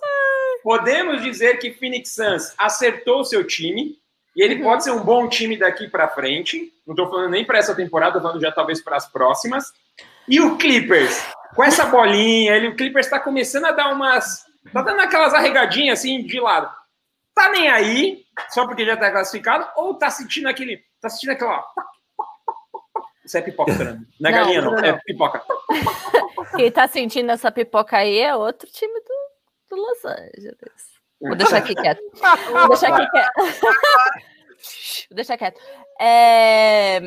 [0.62, 3.96] Podemos dizer que Phoenix Suns acertou seu time
[4.36, 4.62] e ele uhum.
[4.62, 6.72] pode ser um bom time daqui para frente.
[6.86, 9.72] Não estou falando nem para essa temporada, estou falando já talvez para as próximas.
[10.28, 11.24] E o Clippers,
[11.54, 14.44] com essa bolinha, ele, o Clippers está começando a dar umas.
[14.72, 16.70] Tá dando aquelas arregadinhas assim de lado.
[17.34, 20.84] Tá nem aí, só porque já tá classificado, ou tá sentindo aquele.
[21.00, 21.64] Tá sentindo aquela.
[23.24, 23.72] Isso é pipoca,
[24.20, 25.42] Não é galinha, não, não, é pipoca.
[26.56, 30.98] Quem tá sentindo essa pipoca aí é outro time do, do Los Angeles.
[31.20, 32.00] Vou deixar aqui quieto.
[32.52, 33.32] Vou deixar aqui quieto.
[35.08, 35.60] Vou deixar quieto.
[36.00, 37.00] É...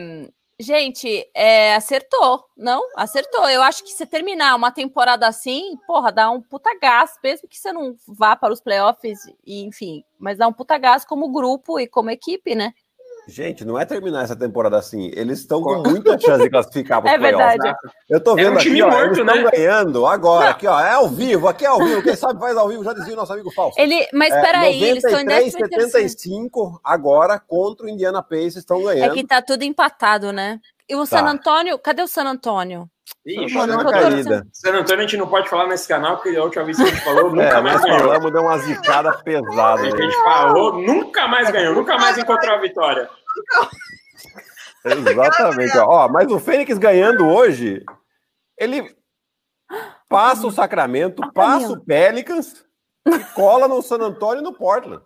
[0.62, 2.84] Gente, é, acertou, não?
[2.96, 3.50] Acertou.
[3.50, 7.58] Eu acho que se terminar uma temporada assim, porra, dá um puta gás, mesmo que
[7.58, 11.80] você não vá para os playoffs, e, enfim, mas dá um puta gás como grupo
[11.80, 12.76] e como equipe, né?
[13.32, 15.10] Gente, não é terminar essa temporada assim.
[15.16, 17.64] Eles estão com muita chance de classificar para É verdade.
[17.64, 17.74] Né?
[18.10, 19.52] Eu tô vendo é um aqui, ó, morto, eles estão né?
[19.52, 20.46] ganhando agora.
[20.46, 20.52] Não.
[20.52, 22.04] Aqui, ó, é ao vivo, aqui é ao vivo.
[22.04, 23.80] Quem sabe faz ao vivo, já dizia o nosso amigo Falso.
[23.80, 29.12] Ele, mas é, peraí, eles estão em 75 agora contra o Indiana Pacers, estão ganhando.
[29.12, 30.60] É que tá tudo empatado, né?
[30.90, 31.06] E o tá.
[31.06, 32.90] San Antônio, cadê o San Antônio?
[33.26, 34.48] Ixi, uma caída.
[34.52, 36.88] San Antônio a gente não pode falar nesse canal, porque a última vez que a
[36.88, 38.00] gente falou, nunca é, mais ganhou.
[38.00, 39.82] Falamos, deu uma zicada pesada.
[39.82, 43.10] A gente falou, nunca mais ganhou, nunca mais encontrou a vitória.
[44.84, 45.78] Exatamente.
[45.78, 47.84] Ó, mas o Fênix ganhando hoje,
[48.58, 48.96] ele
[50.10, 52.66] passa o Sacramento, passa o Pelicans
[53.06, 55.04] e cola no San Antônio e no Portland.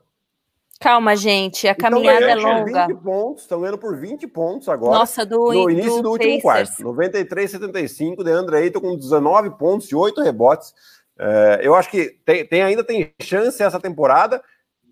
[0.79, 2.87] Calma, gente, a caminhada é longa.
[2.87, 4.99] 20 pontos, estão ganhando por 20 pontos agora.
[4.99, 6.69] Nossa, do No início do, do último Pacers.
[6.69, 6.83] quarto.
[6.83, 10.73] 93 75, Deandre Ayton com 19 pontos e 8 rebotes.
[11.17, 14.43] É, eu acho que tem, tem, ainda tem chance essa temporada.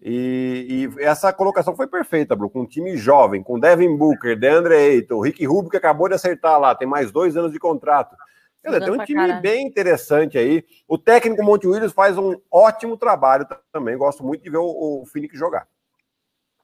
[0.05, 4.75] E, e, essa colocação foi perfeita, Bru, com um time jovem, com Devin Booker, DeAndre
[4.75, 8.13] Ayton, Rick Rubio, que acabou de acertar lá, tem mais dois anos de contrato.
[8.61, 9.41] Quer tem um time caralho.
[9.41, 10.65] bem interessante aí.
[10.87, 13.97] O técnico Monte Williams faz um ótimo trabalho também.
[13.97, 15.67] Gosto muito de ver o, o Phoenix jogar.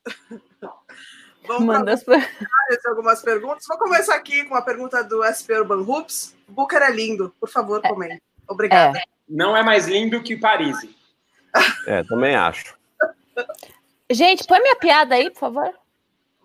[1.45, 2.05] Vamos Manda as...
[2.85, 3.65] algumas perguntas.
[3.67, 6.35] Vou começar aqui com uma pergunta do SP Urban Hoops.
[6.47, 7.89] Booker é lindo, por favor, é.
[7.89, 8.21] comente.
[8.47, 8.97] Obrigada.
[8.97, 9.03] É.
[9.27, 10.77] Não é mais lindo que Paris.
[11.85, 12.78] É, também acho.
[14.11, 15.71] Gente, põe minha piada aí, por favor.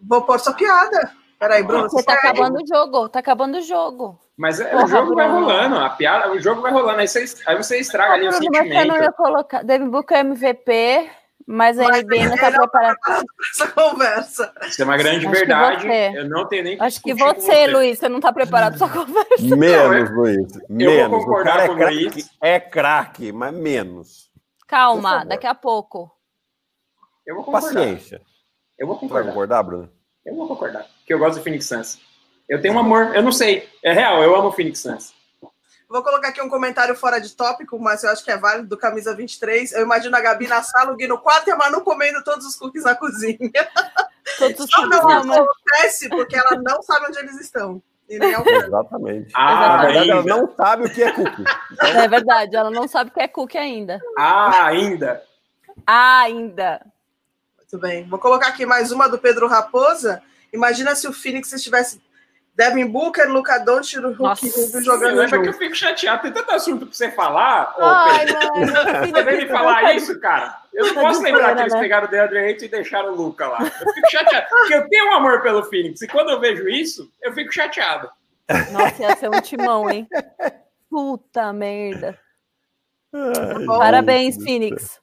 [0.00, 1.12] Vou pôr sua piada.
[1.38, 1.88] Peraí, Bruno.
[1.88, 4.18] Você tá acabando o jogo, tá acabando o jogo.
[4.36, 5.16] Mas é, Porra, o jogo Bruno.
[5.16, 8.30] vai rolando, a piada, o jogo vai rolando, aí você, aí você estraga ali o
[8.30, 8.74] Bruno, sentimento.
[8.74, 11.10] Mas você não ia colocar Devin Booker MVP,
[11.46, 14.52] mas a NBA não tá preparada para essa conversa.
[14.62, 15.86] Isso é uma grande Acho verdade.
[16.16, 18.86] Eu não tenho nem que Acho que você, você, Luiz, você não tá preparado para
[18.86, 19.56] essa conversa.
[19.56, 20.46] Menos, Luiz.
[20.68, 20.94] Menos.
[20.94, 22.30] Eu vou concordar com o Luiz.
[22.40, 24.30] É craque, mas menos.
[24.66, 26.13] Calma, daqui a pouco.
[27.26, 27.72] Eu vou concordar.
[27.74, 28.20] Paciência.
[28.78, 29.24] Eu vou concordar.
[29.24, 29.90] Vai concordar, Bruno?
[30.24, 30.86] Eu vou concordar.
[30.98, 32.00] Porque eu gosto do Phoenix Suns.
[32.48, 33.68] Eu tenho um amor, eu não sei.
[33.82, 35.14] É real, eu amo o Phoenix Suns.
[35.88, 38.76] Vou colocar aqui um comentário fora de tópico, mas eu acho que é válido, do
[38.76, 39.72] Camisa 23.
[39.72, 42.44] Eu imagino a Gabi na sala, o Gui no quarto e a Manu comendo todos
[42.46, 43.38] os cookies na cozinha.
[44.38, 47.82] Todos os Só não acontece porque ela não sabe onde eles estão.
[48.08, 49.30] E nem ao Exatamente.
[49.34, 50.36] Ah, Na verdade, ela ainda.
[50.36, 51.44] não sabe o que é cookie.
[51.80, 54.00] É verdade, ela não sabe o que é cookie ainda.
[54.18, 55.22] Ah, ainda.
[55.86, 56.84] Ainda.
[57.74, 58.04] Muito bem.
[58.04, 60.22] Vou colocar aqui mais uma do Pedro Raposa.
[60.52, 62.00] Imagina se o Phoenix estivesse
[62.54, 64.48] Devin Booker, Luca Doncic, Hulk.
[64.48, 66.22] Rubio jogando Lembra que eu fico chateado.
[66.22, 67.74] Tem tanto assunto pra você falar.
[67.76, 69.12] Ai, mano.
[69.12, 70.56] Você vem me falar isso, cara?
[70.72, 71.80] Eu não Tá posso lembrar que eles né?
[71.80, 73.58] pegaram o DeAndre Ayton e deixaram o Luca lá.
[73.60, 74.46] Eu fico chateado.
[74.50, 76.00] Porque eu tenho um amor pelo Phoenix.
[76.00, 78.08] E quando eu vejo isso, eu fico chateado.
[78.70, 80.06] Nossa, ia ser um timão, hein?
[80.88, 82.16] Puta merda.
[83.12, 84.44] Ai, Parabéns, gente.
[84.44, 85.00] Phoenix.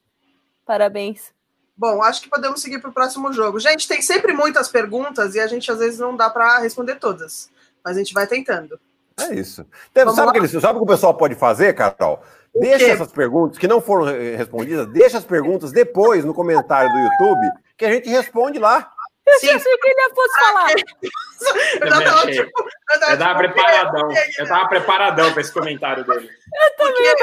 [0.66, 1.34] Parabéns.
[1.82, 3.60] Bom, acho que podemos seguir para o próximo jogo.
[3.60, 7.50] Gente, tem sempre muitas perguntas e a gente às vezes não dá para responder todas.
[7.84, 8.80] Mas a gente vai tentando.
[9.20, 9.66] É isso.
[9.90, 12.22] Então, sabe, que sabe o que o pessoal pode fazer, Carol?
[12.54, 17.00] Deixa essas perguntas que não foram eh, respondidas, deixa as perguntas depois no comentário do
[17.00, 18.92] YouTube, que a gente responde lá.
[19.40, 20.72] Sim, Eu achei que ele ia fosse falar.
[21.74, 22.70] eu Também tava tipo.
[22.92, 24.08] Eu tava, Eu tava tipo, preparadão.
[24.10, 24.32] quê?
[24.40, 26.30] Eu tava preparadão pra esse comentário dele.
[26.78, 27.16] Porque,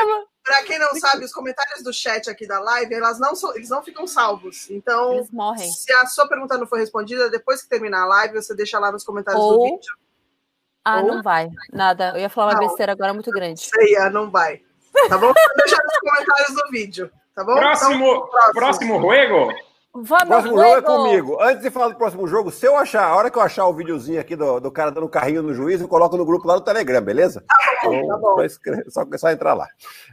[0.44, 3.68] para quem não sabe, os comentários do chat aqui da live, elas não são, eles
[3.68, 4.70] não ficam salvos.
[4.70, 5.70] Então, Eles morrem.
[5.70, 8.90] se a sua pergunta não for respondida, depois que terminar a live, você deixa lá
[8.90, 9.92] nos comentários do Ou- vídeo.
[10.84, 11.48] Ah, Ou- não vai.
[11.72, 12.12] Nada.
[12.14, 12.66] Eu ia falar uma Não.
[12.68, 13.60] besteira agora muito grande.
[13.60, 14.62] Ceia, não vai.
[15.08, 15.32] Tá bom?
[15.56, 17.12] Deixa nos comentários do vídeo.
[17.34, 17.54] Tá bom?
[17.54, 18.54] Próximo, Então, próximo.
[18.54, 19.54] próximo jogo?
[20.02, 21.38] Vamos, próximo jogo é comigo.
[21.40, 23.74] Antes de falar do próximo jogo, se eu achar, a hora que eu achar o
[23.74, 26.60] videozinho aqui do, do cara dando carrinho no juiz, eu coloco no grupo lá do
[26.60, 27.44] Telegram, beleza?
[27.84, 28.36] bom, tá bom.
[28.48, 29.66] Só, só, só entrar lá.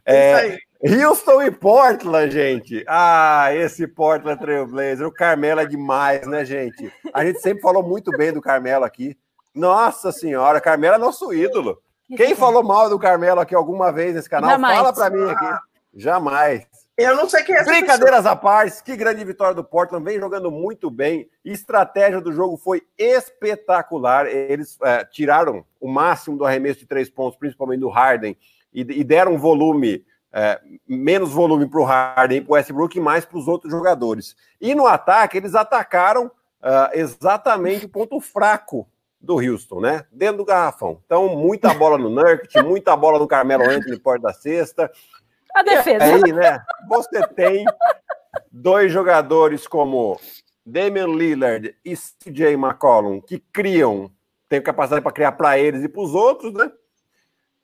[0.05, 1.03] É É.
[1.03, 2.83] Houston e Portland, gente.
[2.87, 5.07] Ah, esse Portland Trail Blazer.
[5.07, 6.91] O Carmelo é demais, né, gente?
[7.13, 9.17] A gente sempre falou muito bem do Carmelo aqui.
[9.53, 11.81] Nossa senhora, Carmelo é nosso ídolo.
[12.15, 14.77] Quem falou mal do Carmelo aqui alguma vez nesse canal, Jamais.
[14.77, 15.59] fala pra mim aqui.
[15.95, 16.67] Jamais.
[16.97, 17.81] Eu não sei quem é essa pessoa.
[17.81, 21.29] Brincadeiras à parte, que grande vitória do Portland, vem jogando muito bem.
[21.43, 24.27] Estratégia do jogo foi espetacular.
[24.27, 28.37] Eles é, tiraram o máximo do arremesso de três pontos, principalmente do Harden,
[28.73, 33.01] e, e deram volume, é, menos volume para o Harden e para o Westbrook e
[33.01, 34.35] mais para os outros jogadores.
[34.61, 36.31] E no ataque, eles atacaram
[36.67, 38.87] ah, exatamente o ponto fraco
[39.21, 40.03] do Houston, né?
[40.11, 40.99] Dentro do garrafão.
[41.05, 44.91] Então, muita bola no Nurkic, muita bola no Carmelo Anthony, porta da cesta.
[45.55, 46.03] A defesa.
[46.03, 46.61] Aí, né?
[46.89, 47.65] Você tem
[48.51, 50.19] dois jogadores como
[50.65, 54.11] Damian Lillard e CJ McCollum que criam,
[54.49, 56.69] tem capacidade para criar para eles e para os outros, né?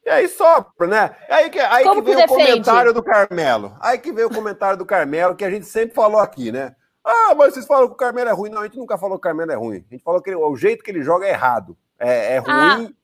[0.05, 1.15] E aí sopra, né?
[1.29, 3.75] Aí que, aí Como que vem o comentário do Carmelo.
[3.81, 6.73] Aí que vem o comentário do Carmelo, que a gente sempre falou aqui, né?
[7.03, 8.49] Ah, mas vocês falam que o Carmelo é ruim.
[8.49, 9.85] Não, a gente nunca falou que o Carmelo é ruim.
[9.89, 11.77] A gente falou que ele- o jeito que ele joga é errado.
[11.99, 12.95] É, é Ah, ruim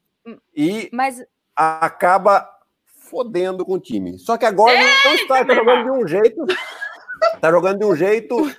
[0.55, 1.23] e Mas
[1.55, 2.49] acaba
[3.07, 4.19] fodendo com o time.
[4.19, 6.45] Só que agora ele não está tá jogando de um jeito.
[7.41, 8.51] Tá jogando de um jeito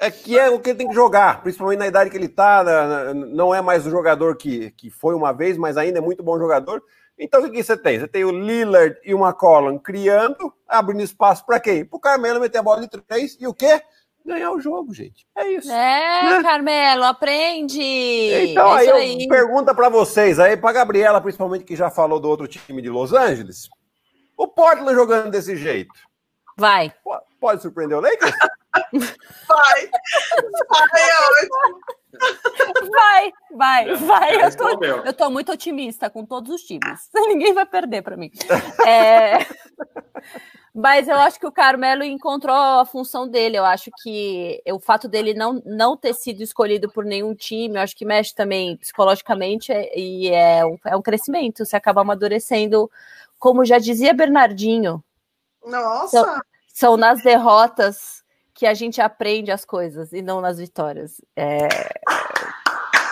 [0.00, 2.62] é, que é o que ele tem que jogar, principalmente na idade que ele tá.
[2.62, 6.22] na- não é mais o jogador que, que foi uma vez, mas ainda é muito
[6.22, 6.82] bom jogador.
[7.18, 7.98] Então o que, que você tem?
[7.98, 11.84] Você tem o Lillard e o McCollum criando, abrindo espaço para quem?
[11.84, 13.80] Pro Carmelo meter a bola de três e o quê?
[14.26, 15.26] Ganhar o jogo, gente.
[15.36, 15.70] É isso.
[15.70, 17.80] É, Carmelo, aprende.
[18.50, 19.28] Então, é aí isso eu aí.
[19.28, 23.12] pergunta para vocês, aí para Gabriela, principalmente que já falou do outro time de Los
[23.12, 23.68] Angeles.
[24.36, 25.92] O Portland jogando desse jeito,
[26.56, 26.92] Vai.
[27.02, 28.34] po- pode surpreender o Lakers?
[29.48, 29.90] Vai.
[30.68, 31.80] Vai, é ótimo.
[32.90, 34.44] Vai, vai, vai.
[34.44, 37.08] Eu tô, eu tô muito otimista com todos os times.
[37.14, 38.30] Ninguém vai perder para mim.
[38.86, 39.38] É,
[40.74, 43.56] Mas eu acho que o Carmelo encontrou a função dele.
[43.56, 47.82] Eu acho que o fato dele não, não ter sido escolhido por nenhum time, eu
[47.82, 51.64] acho que mexe também psicologicamente é- e é um, é um crescimento.
[51.64, 52.90] Você acaba amadurecendo,
[53.44, 55.04] como já dizia Bernardinho,
[55.62, 56.40] Nossa.
[56.72, 61.20] são nas derrotas que a gente aprende as coisas e não nas vitórias.
[61.36, 61.68] É,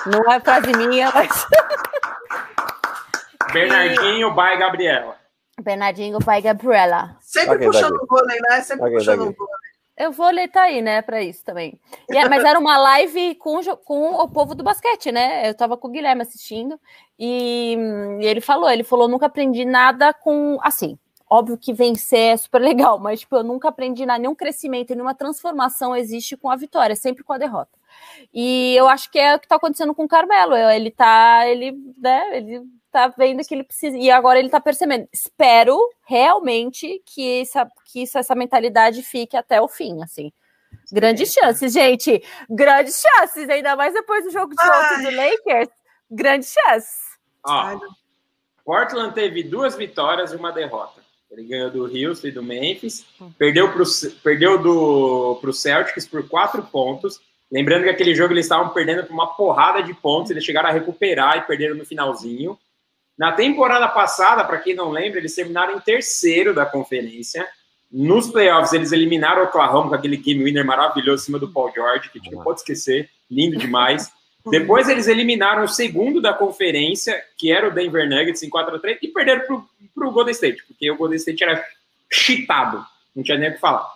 [0.06, 1.28] Não é frase minha, mas
[3.52, 5.18] Bernardinho by Gabriela.
[5.60, 7.14] Bernardinho vai Gabriela.
[7.20, 8.62] Sempre Ok, puxando o vôlei, né?
[8.62, 9.61] Sempre Ok, puxando o vôlei.
[9.96, 11.78] Eu vou ler tá aí, né, para isso também.
[12.10, 15.48] É- mas era uma live com, com o povo do basquete, né?
[15.48, 16.80] Eu tava com o Guilherme assistindo
[17.18, 17.76] e,
[18.20, 22.60] e ele falou, ele falou, nunca aprendi nada com, assim, óbvio que vencer é super
[22.60, 26.96] legal, mas tipo, eu nunca aprendi nada, nenhum crescimento, nenhuma transformação existe com a vitória,
[26.96, 27.78] sempre com a derrota.
[28.32, 31.46] E eu acho que é o que tá acontecendo com o Carmelo, eu- ele tá,
[31.46, 35.08] ele, né, ele tá vendo que ele precisa, e agora ele tá percebendo.
[35.12, 40.30] Espero realmente que essa, que isso- essa mentalidade fique até o fim, assim.
[40.92, 42.22] Grandes chances, gente.
[42.48, 45.02] Grandes chances, ainda mais depois do jogo de Ai.
[45.02, 45.68] do Lakers.
[46.10, 47.00] Grandes chances.
[47.44, 47.80] Ó,
[48.64, 51.00] Portland teve duas vitórias e uma derrota.
[51.30, 53.06] Ele ganhou do Houston e do Memphis,
[53.38, 53.84] perdeu para
[54.22, 57.20] perdeu do, pro Celtics por quatro pontos
[57.52, 60.72] Lembrando que aquele jogo eles estavam perdendo por uma porrada de pontos, eles chegaram a
[60.72, 62.58] recuperar e perderam no finalzinho.
[63.22, 67.46] Na temporada passada, para quem não lembra, eles terminaram em terceiro da conferência.
[67.88, 71.70] Nos playoffs, eles eliminaram o Oklahoma com aquele game winner maravilhoso em cima do Paul
[71.72, 74.10] George, que a gente não pode esquecer, lindo demais.
[74.50, 79.06] Depois eles eliminaram o segundo da conferência, que era o Denver Nuggets, em 4x3, e
[79.06, 81.64] perderam para o Golden State, porque o Golden State era
[82.10, 83.88] cheatado, não tinha nem o que falar.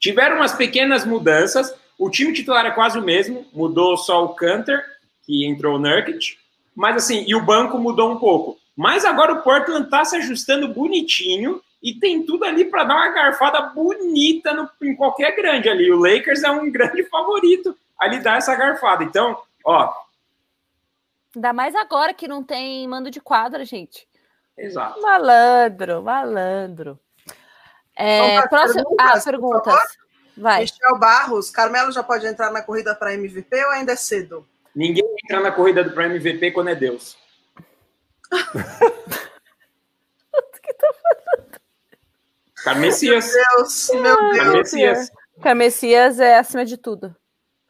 [0.00, 4.80] Tiveram umas pequenas mudanças, o time titular é quase o mesmo, mudou só o Cantor,
[5.26, 6.38] que entrou o Nurkic,
[6.78, 8.56] mas assim, e o banco mudou um pouco.
[8.76, 13.08] Mas agora o Portland está se ajustando bonitinho e tem tudo ali para dar uma
[13.08, 15.90] garfada bonita no, em qualquer grande ali.
[15.90, 19.02] O Lakers é um grande favorito ali dar essa garfada.
[19.02, 19.92] Então, ó.
[21.34, 24.06] Ainda mais agora que não tem mando de quadra, gente.
[24.56, 25.02] Exato.
[25.02, 27.00] Malandro, malandro.
[27.96, 28.84] É, próximo...
[28.84, 29.98] perguntas, ah, perguntas.
[30.36, 30.60] Vai.
[30.60, 34.46] Michel Barros, Carmelo já pode entrar na corrida para MVP ou ainda é cedo?
[34.74, 37.16] Ninguém entra na corrida do Prêmio MVP quando é Deus.
[42.62, 43.32] Carmessias.
[43.32, 44.38] Meu Deus, meu Deus.
[44.38, 45.10] Carmessias.
[45.40, 47.14] Carmessias é acima de tudo.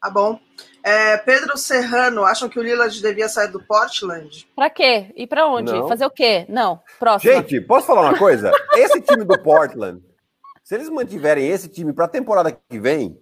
[0.01, 0.41] Tá bom.
[0.83, 4.49] É, Pedro Serrano, acham que o Lillard devia sair do Portland?
[4.55, 5.13] Pra quê?
[5.17, 5.73] E pra onde?
[5.73, 5.89] Não.
[5.89, 6.47] Fazer o quê?
[6.49, 6.81] Não.
[6.99, 7.33] Próximo.
[7.33, 8.53] Gente, posso falar uma coisa?
[8.75, 10.03] Esse time do Portland,
[10.63, 13.19] se eles mantiverem esse time pra temporada que vem,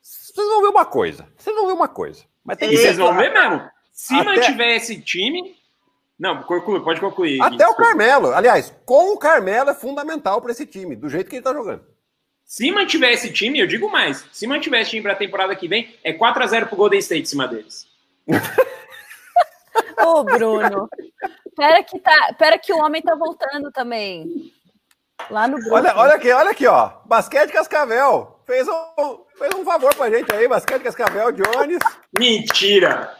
[0.00, 1.26] vocês vão ver uma coisa.
[1.36, 2.24] Vocês vão ver uma coisa.
[2.44, 3.70] Mas tem que vocês vão ver mesmo.
[3.92, 4.24] Se Até...
[4.24, 5.56] mantiver esse time.
[6.18, 7.40] Não, conclui, pode concluir.
[7.42, 8.32] Até o Carmelo.
[8.32, 11.84] Aliás, com o Carmelo é fundamental para esse time, do jeito que ele tá jogando.
[12.44, 14.26] Se mantiver esse time, eu digo mais.
[14.30, 16.98] Se mantiver esse time para a temporada que vem, é 4 a 0 pro Golden
[17.00, 17.86] State em cima deles.
[20.04, 20.88] Ô, Bruno.
[21.56, 24.52] Pera que, tá, pera que o homem tá voltando também.
[25.30, 25.74] Lá no grupo.
[25.74, 26.90] Olha, olha aqui, olha aqui, ó.
[27.06, 28.38] Basquete Cascavel.
[28.46, 31.78] Fez um, fez um favor pra gente aí, Basquete Cascavel, Jones.
[32.18, 33.16] Mentira!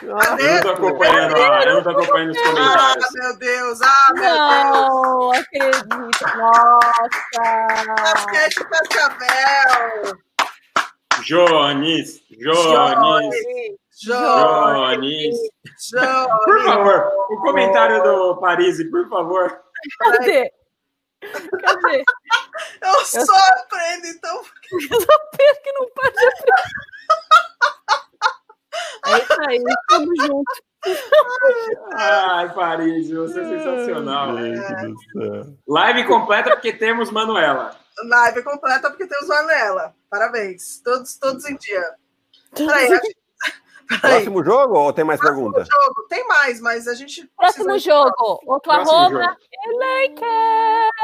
[0.00, 3.04] Ah, eu não tô acompanhando, ah, eu não tô acompanhando os comentários.
[3.04, 5.38] Ah, meu Deus, ah, meu não, Deus.
[5.38, 6.36] acredito.
[6.36, 7.94] Nossa!
[7.96, 10.18] Basquete Cascavel.
[11.24, 13.34] Jones, Jones.
[14.04, 15.36] Jones.
[15.90, 16.44] Jones.
[16.44, 19.60] Por favor, o comentário do Paris, por favor.
[19.98, 20.52] Cadê?
[21.20, 22.04] Cadê?
[22.82, 24.36] Eu, eu só aprendo, então.
[24.72, 26.98] Eu só penso que não pode aprender.
[29.06, 30.60] É isso aí, estamos juntos.
[31.94, 34.38] Ai, Paris, você é sensacional.
[34.38, 35.46] É.
[35.66, 37.76] Live completa porque temos Manuela.
[38.04, 39.94] Live completa porque temos Manuela.
[40.10, 40.80] Parabéns.
[40.82, 41.94] Todos, todos em dia.
[42.54, 42.88] Peraí,
[44.00, 45.66] Próximo jogo ou tem mais perguntas?
[45.66, 46.06] jogo.
[46.08, 47.26] Tem mais, mas a gente.
[47.36, 48.38] Próximo jogo.
[48.46, 50.97] Oklahoma e Lakers.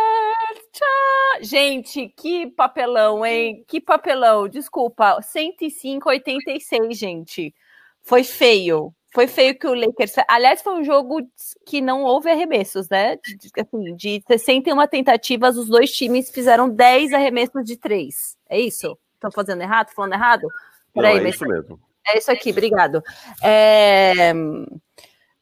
[1.41, 3.65] Gente, que papelão, hein?
[3.67, 4.49] Que papelão.
[4.49, 5.21] Desculpa.
[5.21, 7.55] 105 86, gente.
[8.03, 8.95] Foi feio.
[9.15, 10.15] Foi feio que o Lakers.
[10.29, 11.21] Aliás, foi um jogo
[11.65, 13.17] que não houve arremessos, né?
[13.17, 18.37] De, assim, de 61 tentativas, os dois times fizeram 10 arremessos de três.
[18.49, 18.99] É isso?
[19.15, 19.91] Estou fazendo errado?
[19.95, 20.49] Falando errado?
[20.93, 21.81] Peraí, não, é isso mesmo.
[22.09, 23.03] É isso aqui, obrigado.
[23.43, 24.33] É...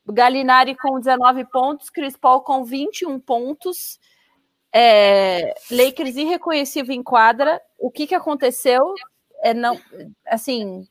[0.06, 3.98] Galinari com 19 pontos, Chris Paul com 21 pontos.
[4.72, 5.54] É...
[5.70, 7.60] Lakers irreconhecível em quadra.
[7.78, 8.82] O que, que aconteceu?
[9.44, 9.78] É não,
[10.26, 10.86] assim,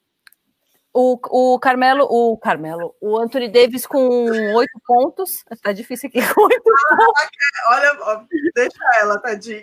[0.94, 1.18] o,
[1.54, 5.44] o Carmelo, o Carmelo, o Anthony Davis com oito pontos.
[5.64, 7.24] Tá difícil aqui com oito pontos.
[7.70, 9.62] Olha, deixa ela, tadinha.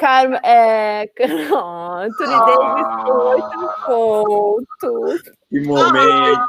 [0.00, 5.22] Carme, é, Anthony ah, Davis com oito pontos.
[5.50, 6.48] Que momento.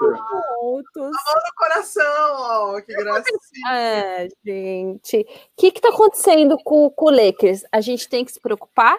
[0.55, 0.95] Pontos.
[0.95, 3.69] Amor no coração, ó, que gracinha.
[3.69, 5.17] É, gente.
[5.17, 5.25] O
[5.57, 7.63] que que tá acontecendo com, com o Lakers?
[7.73, 8.97] A gente tem que se preocupar?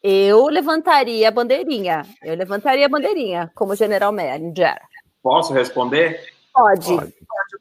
[0.00, 2.06] Eu levantaria a bandeirinha.
[2.22, 4.80] Eu levantaria a bandeirinha como general manager.
[5.20, 6.24] Posso responder?
[6.54, 6.86] Pode.
[6.86, 7.10] Pode,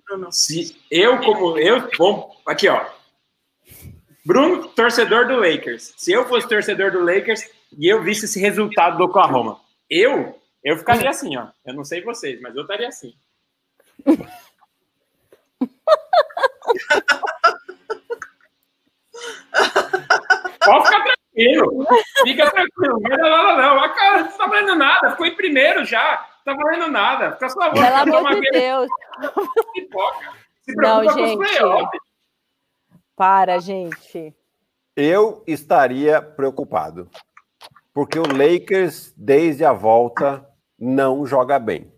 [0.06, 0.32] Bruno.
[0.32, 2.86] Se eu como eu, bom, aqui ó,
[4.30, 5.92] Bruno, torcedor do Lakers.
[5.98, 9.60] Se eu fosse torcedor do Lakers e eu visse esse resultado do Oklahoma,
[9.90, 11.48] eu, eu ficaria assim, ó.
[11.66, 13.16] Eu não sei vocês, mas eu estaria assim.
[20.64, 21.88] Pode ficar tranquilo.
[22.22, 23.00] Fica tranquilo.
[23.02, 23.84] Não, não, não, não.
[23.84, 25.10] A cara não tá valendo nada.
[25.10, 26.24] Ficou em primeiro já.
[26.46, 27.32] Não tá valendo nada.
[27.32, 28.88] Fica só Pelo amor de Deus.
[29.74, 30.34] Pipoca.
[30.62, 32.09] Se preocupa não, gente.
[33.20, 34.34] Para, gente.
[34.96, 37.10] Eu estaria preocupado.
[37.94, 40.48] Porque o Lakers, desde a volta,
[40.80, 41.92] não joga bem.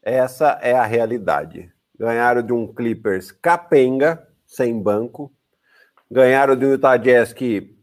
[0.00, 1.72] Essa é a realidade.
[1.98, 5.32] Ganharam de um Clippers capenga, sem banco.
[6.08, 7.76] Ganharam de um Utah Jazz que...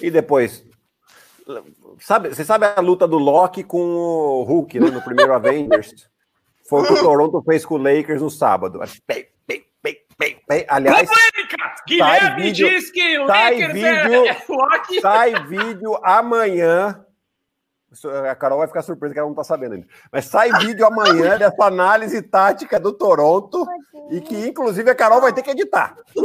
[0.00, 0.66] E depois
[1.98, 6.08] Sabe, você sabe a luta do Loki com o Hulk, né, no primeiro Avengers?
[6.66, 8.80] Foi o que o Toronto fez com o Lakers no sábado.
[9.06, 9.29] Pei,
[10.50, 10.66] pei.
[10.68, 11.08] Aliás!
[11.86, 17.04] Guilherme vídeo- diz que o sai Lakers vídeo- é sai vídeo amanhã.
[18.30, 19.86] A Carol vai ficar surpresa que ela não tá sabendo ainda.
[20.12, 23.66] Mas sai vídeo amanhã dessa análise tática do Toronto
[24.10, 25.96] e que, inclusive, a Carol vai ter que editar.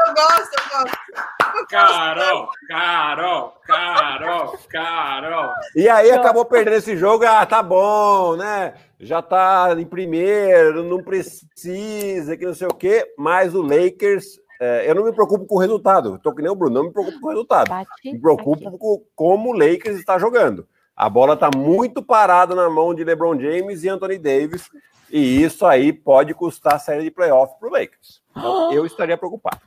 [0.00, 1.66] Eu gosto, eu gosto.
[1.68, 5.50] Carol, Carol, Carol, Carol.
[5.76, 7.24] E aí acabou perdendo esse jogo.
[7.26, 8.74] Ah, tá bom, né?
[8.98, 13.12] Já tá em primeiro, não precisa, que não sei o quê.
[13.18, 16.18] Mas o Lakers, é, eu não me preocupo com o resultado.
[16.18, 17.68] Tô que nem o Bruno, não me preocupo com o resultado.
[17.68, 17.90] Bate.
[18.04, 20.66] Me preocupo com como o Lakers está jogando.
[20.96, 24.68] A bola está muito parada na mão de LeBron James e Anthony Davis.
[25.10, 28.22] E isso aí pode custar a série de playoff para o Lakers.
[28.30, 29.60] Então, eu estaria preocupado.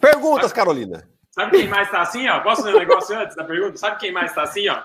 [0.00, 1.06] Perguntas, Carolina.
[1.30, 2.40] Sabe quem mais tá assim, ó?
[2.40, 3.76] Posso fazer um negócio antes da pergunta?
[3.76, 4.82] Sabe quem mais tá assim, ó?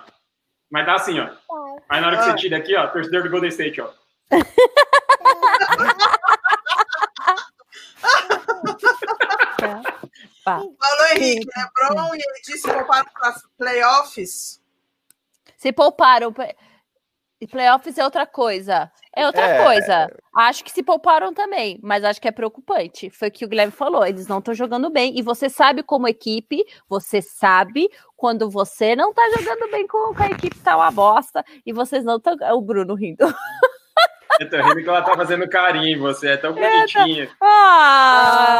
[0.69, 1.29] Mas tá assim, ó.
[1.87, 3.89] Aí na hora que você tira aqui, ó, torcedor do Golden State, ó.
[10.43, 10.59] Pá.
[10.59, 14.61] Falou Henrique, Lebron, e ele disse que pouparam para playoffs.
[15.57, 16.33] Se pouparam.
[17.39, 18.89] E playoffs é outra coisa.
[19.15, 19.63] É outra É.
[19.63, 20.09] coisa.
[20.35, 23.09] Acho que se pouparam também, mas acho que é preocupante.
[23.09, 24.05] Foi o que o Guilherme falou.
[24.05, 25.17] Eles não estão jogando bem.
[25.17, 30.23] E você sabe, como equipe, você sabe quando você não tá jogando bem com, com
[30.23, 31.43] a equipe, tá uma bosta.
[31.65, 32.35] E vocês não estão.
[32.53, 33.25] O Bruno rindo.
[34.39, 37.29] Eu tô rindo que ela tá fazendo carinho em você, é tão bonitinha.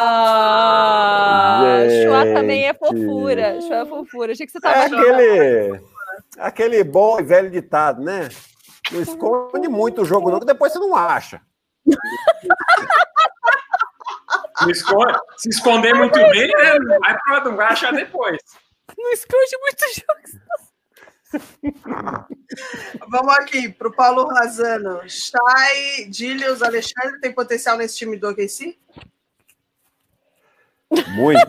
[0.05, 1.79] Ah!
[2.03, 3.59] Chua também é fofura.
[3.61, 4.31] Chua é fofura.
[4.31, 5.81] Achei que você É tava aquele,
[6.37, 8.29] aquele bom e velho ditado, né?
[8.91, 11.41] Não esconde muito o jogo, não, que depois você não acha.
[14.61, 16.79] Não esconde- se esconder muito bem, né?
[16.79, 18.37] Não vai, não vai achar depois.
[18.97, 20.45] Não esconde muito jogos.
[23.09, 25.01] Vamos aqui para o Paulo Razano.
[25.09, 28.77] Chay, Dilius, Alexandre tem potencial nesse time do OKC?
[31.09, 31.39] Muito,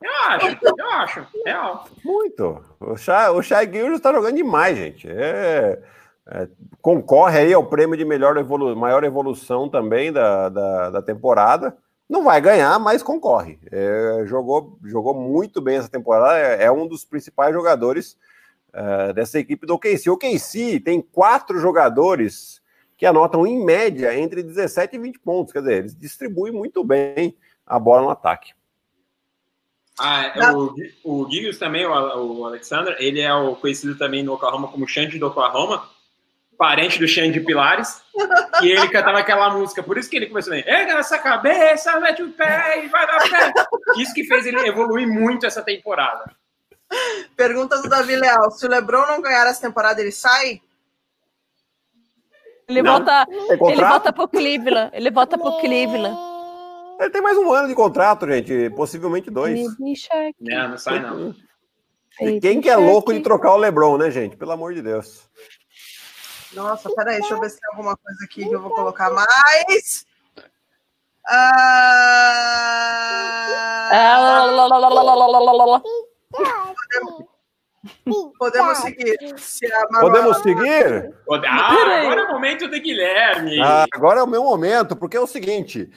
[0.00, 1.26] Eu acho, eu acho.
[1.44, 1.88] Real.
[2.04, 2.64] muito.
[2.78, 5.08] O Shai, o Shai Gilgeous está jogando demais, gente.
[5.10, 5.82] É,
[6.26, 6.48] é,
[6.80, 11.76] concorre aí ao prêmio de melhor evolu maior evolução também da, da, da temporada.
[12.08, 13.58] Não vai ganhar, mas concorre.
[13.70, 16.38] É, jogou, jogou muito bem essa temporada.
[16.38, 18.18] É, é um dos principais jogadores
[18.72, 20.10] é, dessa equipe do OKC.
[20.10, 22.60] O OKC tem quatro jogadores
[22.96, 25.52] que anotam em média entre 17 e 20 pontos.
[25.52, 28.52] Quer dizer, eles distribuem muito bem a bola no ataque.
[29.98, 34.34] Ah, é, o, o Giggles também, o, o Alexander, ele é o conhecido também no
[34.34, 35.88] Oklahoma como Xande do Oklahoma,
[36.62, 38.00] parente do Xande de Pilares,
[38.62, 42.22] e ele cantava aquela música, por isso que ele começou a erga essa cabeça, mete
[42.22, 43.52] o pé e vai dar pé.
[43.96, 46.24] Isso que fez ele evoluir muito essa temporada.
[47.36, 48.48] Pergunta do Davi Leal.
[48.52, 50.60] Se o Lebron não ganhar essa temporada, ele sai?
[52.68, 52.92] Ele Não.
[52.92, 54.90] volta, ele volta pro Cleveland.
[54.92, 56.16] Ele volta pro Cleveland.
[57.00, 58.70] Ele tem mais um ano de contrato, gente.
[58.70, 59.58] Possivelmente dois.
[60.40, 61.34] Não, não sai não.
[62.20, 64.36] E quem que é louco de trocar o LeBron, né, gente?
[64.36, 65.28] Pelo amor de Deus.
[66.54, 70.06] Nossa, peraí, deixa eu ver se tem alguma coisa aqui que eu vou colocar mais.
[71.26, 71.88] Ah...
[76.32, 77.26] Podemos,
[78.38, 79.16] podemos seguir.
[79.38, 80.00] Se Manuela...
[80.00, 81.14] Podemos seguir?
[81.46, 83.60] Ah, agora é o momento do Guilherme.
[83.92, 85.90] Agora é o meu momento, porque é o seguinte: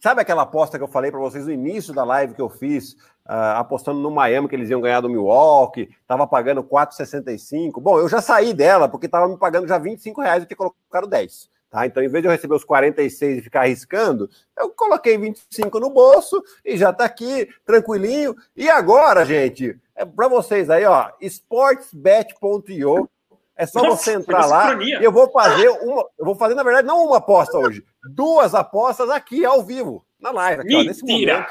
[0.00, 2.96] sabe aquela aposta que eu falei para vocês no início da live que eu fiz
[3.32, 7.80] ah, apostando no Miami que eles iam ganhar do Milwaukee, tava pagando 4,65.
[7.80, 11.06] Bom, eu já saí dela, porque tava me pagando já 25 reais e tinha colocado
[11.06, 11.48] 10.
[11.70, 11.86] Tá?
[11.86, 14.28] Então, em vez de eu receber os 46 e ficar arriscando,
[14.58, 18.34] eu coloquei 25 no bolso e já tá aqui, tranquilinho.
[18.56, 23.08] E agora, gente, é para vocês aí, ó, sportsbet.io.
[23.54, 26.04] É só Nossa, você entrar lá e eu vou fazer uma.
[26.18, 30.32] Eu vou fazer, na verdade, não uma aposta hoje, duas apostas aqui ao vivo, na
[30.32, 30.62] live.
[30.62, 31.46] Aqui, ó, nesse momento.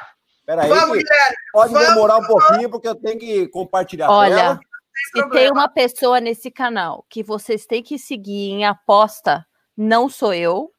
[0.49, 1.35] Peraí, Vamos, Guilherme.
[1.53, 4.59] pode vamos, demorar um pouquinho, porque eu tenho que compartilhar Olha, tela.
[4.95, 5.39] se problema.
[5.39, 9.45] tem uma pessoa nesse canal que vocês têm que seguir em aposta,
[9.77, 10.71] não sou eu,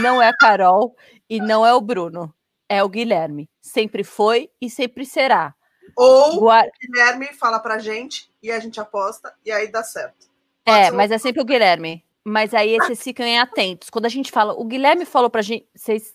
[0.00, 0.96] não é a Carol
[1.28, 2.32] e não é o Bruno.
[2.70, 3.50] É o Guilherme.
[3.60, 5.54] Sempre foi e sempre será.
[5.94, 10.26] Ou Gua- o Guilherme fala pra gente e a gente aposta e aí dá certo.
[10.64, 12.02] É, ser um- mas é sempre o Guilherme.
[12.24, 13.90] Mas aí vocês ficam atentos.
[13.90, 16.14] Quando a gente fala, o Guilherme falou pra gente, vocês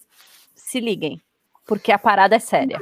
[0.55, 1.21] se liguem,
[1.65, 2.79] porque a parada é séria.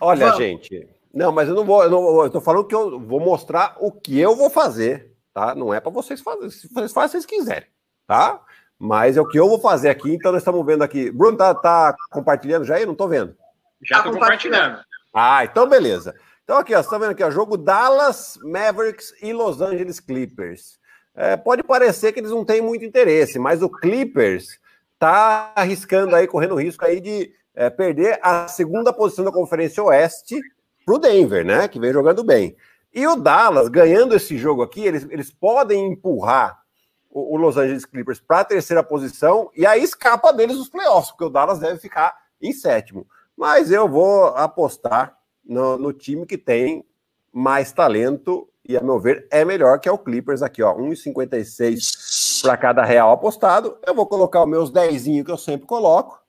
[0.00, 0.38] Olha, Vamos.
[0.38, 0.88] gente.
[1.12, 1.82] Não, mas eu não vou.
[1.82, 5.54] Eu, não, eu tô falando que eu vou mostrar o que eu vou fazer, tá?
[5.54, 6.50] Não é para vocês fazerem.
[6.50, 7.68] Se vocês fazem, vocês quiserem,
[8.06, 8.40] tá?
[8.78, 10.12] Mas é o que eu vou fazer aqui.
[10.14, 11.10] Então, nós estamos vendo aqui.
[11.10, 12.82] Bruno, tá, tá compartilhando já aí?
[12.82, 13.36] Eu não tô vendo.
[13.82, 14.62] Já Tá tô compartilhando.
[14.62, 14.84] compartilhando.
[15.12, 16.14] Ah, então beleza.
[16.44, 20.78] Então aqui, ó, você tá vendo aqui, ó, jogo Dallas Mavericks e Los Angeles Clippers.
[21.14, 24.58] É, pode parecer que eles não têm muito interesse, mas o Clippers
[24.98, 30.40] tá arriscando aí, correndo risco aí de é, perder a segunda posição da Conferência Oeste
[30.84, 31.68] para o Denver, né?
[31.68, 32.56] Que vem jogando bem.
[32.92, 36.60] E o Dallas, ganhando esse jogo aqui, eles, eles podem empurrar
[37.08, 41.10] o, o Los Angeles Clippers para a terceira posição e aí escapa deles os playoffs,
[41.10, 43.06] porque o Dallas deve ficar em sétimo.
[43.36, 46.84] Mas eu vou apostar no, no time que tem
[47.32, 52.42] mais talento e, a meu ver, é melhor que é o Clippers aqui, ó, 1,56
[52.42, 53.78] para cada real apostado.
[53.86, 56.20] Eu vou colocar os meus 10 que eu sempre coloco.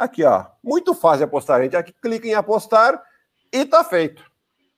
[0.00, 1.76] Aqui, ó, muito fácil apostar, gente.
[1.76, 3.02] Aqui clica em apostar
[3.52, 4.24] e tá feito.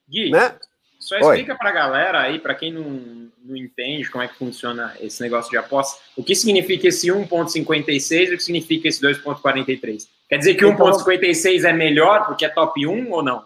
[0.05, 0.57] Gui, né?
[0.99, 4.93] só explica para a galera aí, para quem não, não entende como é que funciona
[4.99, 10.07] esse negócio de aposta, o que significa esse 1,56 e o que significa esse 2,43?
[10.27, 13.45] Quer dizer que então, 1,56 é melhor porque é top 1 ou não?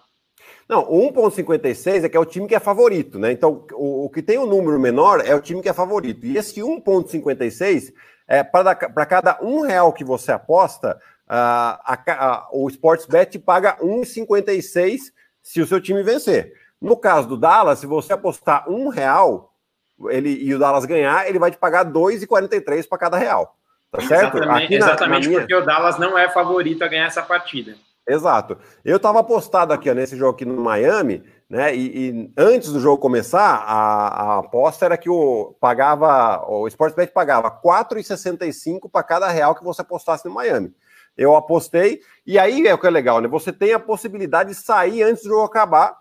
[0.68, 3.32] Não, o 1,56 é que é o time que é favorito, né?
[3.32, 6.26] Então, o, o, que tem o um número menor é o time que é favorito.
[6.26, 7.94] E esse 1,56
[8.28, 15.12] é para cada um real que você aposta, a, a, o Sportsbet paga 1,56
[15.42, 16.54] se o seu time vencer.
[16.82, 19.54] No caso do Dallas, se você apostar um real
[20.10, 23.56] ele, e o Dallas ganhar, ele vai te pagar 2,43 para cada real.
[23.92, 24.38] Tá certo?
[24.38, 25.40] Exatamente, na, exatamente na minha...
[25.40, 27.76] porque o Dallas não é favorito a ganhar essa partida.
[28.08, 28.58] Exato.
[28.86, 31.76] Eu estava apostado aqui ó, nesse jogo aqui no Miami, né?
[31.76, 37.12] E, e antes do jogo começar, a, a, aposta era que o pagava, o Sportsbet
[37.12, 40.74] pagava 4,65 para cada real que você apostasse no Miami.
[41.18, 43.28] Eu apostei, e aí é o que é legal, né?
[43.28, 45.98] Você tem a possibilidade de sair antes do jogo acabar,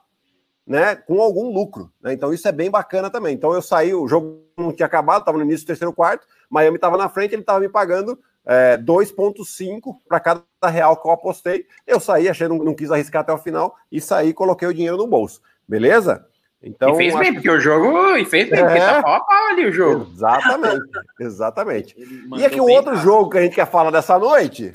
[0.66, 0.94] né?
[0.94, 1.90] Com algum lucro.
[2.02, 2.12] Né?
[2.12, 3.34] Então isso é bem bacana também.
[3.34, 6.76] Então eu saí, o jogo não tinha acabado, estava no início do terceiro quarto, Miami
[6.76, 11.66] estava na frente, ele estava me pagando é, 2,5 para cada real que eu apostei.
[11.86, 14.96] Eu saí, achei, não, não quis arriscar até o final e saí coloquei o dinheiro
[14.96, 15.40] no bolso.
[15.68, 16.26] Beleza?
[16.62, 18.16] Então, e fez bem, porque o jogo.
[18.16, 18.64] E fez bem, é...
[18.64, 20.08] porque tá pau a ali o jogo.
[20.12, 20.90] Exatamente,
[21.20, 21.96] exatamente.
[22.36, 24.74] E aqui o outro jogo que a gente quer falar dessa noite: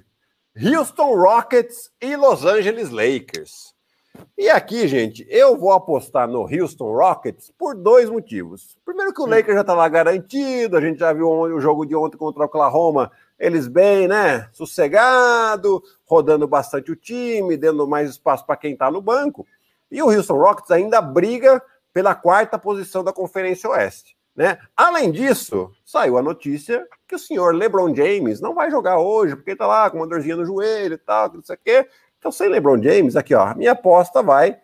[0.56, 3.74] Houston Rockets e Los Angeles Lakers.
[4.38, 8.78] E aqui, gente, eu vou apostar no Houston Rockets por dois motivos.
[8.84, 12.18] Primeiro que o Lakers já lá garantido, a gente já viu o jogo de ontem
[12.18, 14.50] contra o Oklahoma, eles bem, né?
[14.52, 19.48] Sossegado, rodando bastante o time, dando mais espaço para quem está no banco.
[19.90, 24.18] E o Houston Rockets ainda briga pela quarta posição da Conferência Oeste.
[24.36, 24.58] Né?
[24.76, 29.52] Além disso, saiu a notícia que o senhor LeBron James não vai jogar hoje, porque
[29.52, 31.88] está lá com uma dorzinha no joelho e tal, não sei o quê.
[32.18, 34.60] Então, sem LeBron James, aqui, ó, minha aposta vai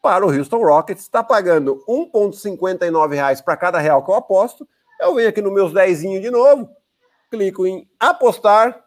[0.00, 4.68] para o Houston Rockets, está pagando R$ 1,59 para cada real que eu aposto.
[5.00, 6.68] Eu venho aqui no meus 10 de novo,
[7.30, 8.84] clico em apostar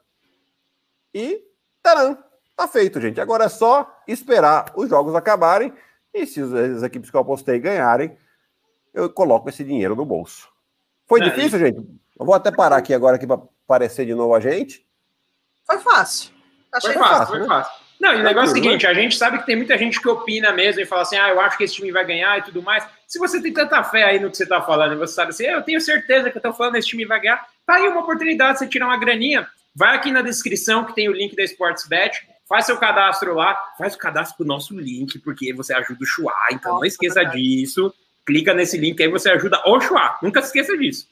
[1.13, 1.43] e
[1.81, 2.17] taran,
[2.55, 3.19] tá feito, gente.
[3.19, 5.73] Agora é só esperar os jogos acabarem
[6.13, 8.15] e se as equipes que eu apostei ganharem,
[8.93, 10.49] eu coloco esse dinheiro no bolso.
[11.07, 11.79] Foi é, difícil, gente?
[12.19, 14.85] Eu vou até parar aqui agora para aparecer de novo a gente.
[15.65, 16.31] Foi fácil.
[16.73, 17.47] Achei foi fácil, fácil foi né?
[17.47, 17.81] fácil.
[18.01, 20.09] Não, e o negócio é o seguinte, a gente sabe que tem muita gente que
[20.09, 22.63] opina mesmo e fala assim, ah, eu acho que esse time vai ganhar e tudo
[22.63, 22.83] mais.
[23.07, 25.45] Se você tem tanta fé aí no que você tá falando, e você sabe assim,
[25.45, 28.53] eu tenho certeza que eu tô falando esse time vai ganhar, tá aí uma oportunidade
[28.53, 29.47] de você tirar uma graninha.
[29.75, 33.93] Vai aqui na descrição que tem o link da Sportsbet, faz seu cadastro lá, faz
[33.93, 37.93] o cadastro com o nosso link, porque você ajuda o Chua, então não esqueça disso.
[38.25, 41.07] Clica nesse link aí, você ajuda o Chua, nunca se esqueça disso.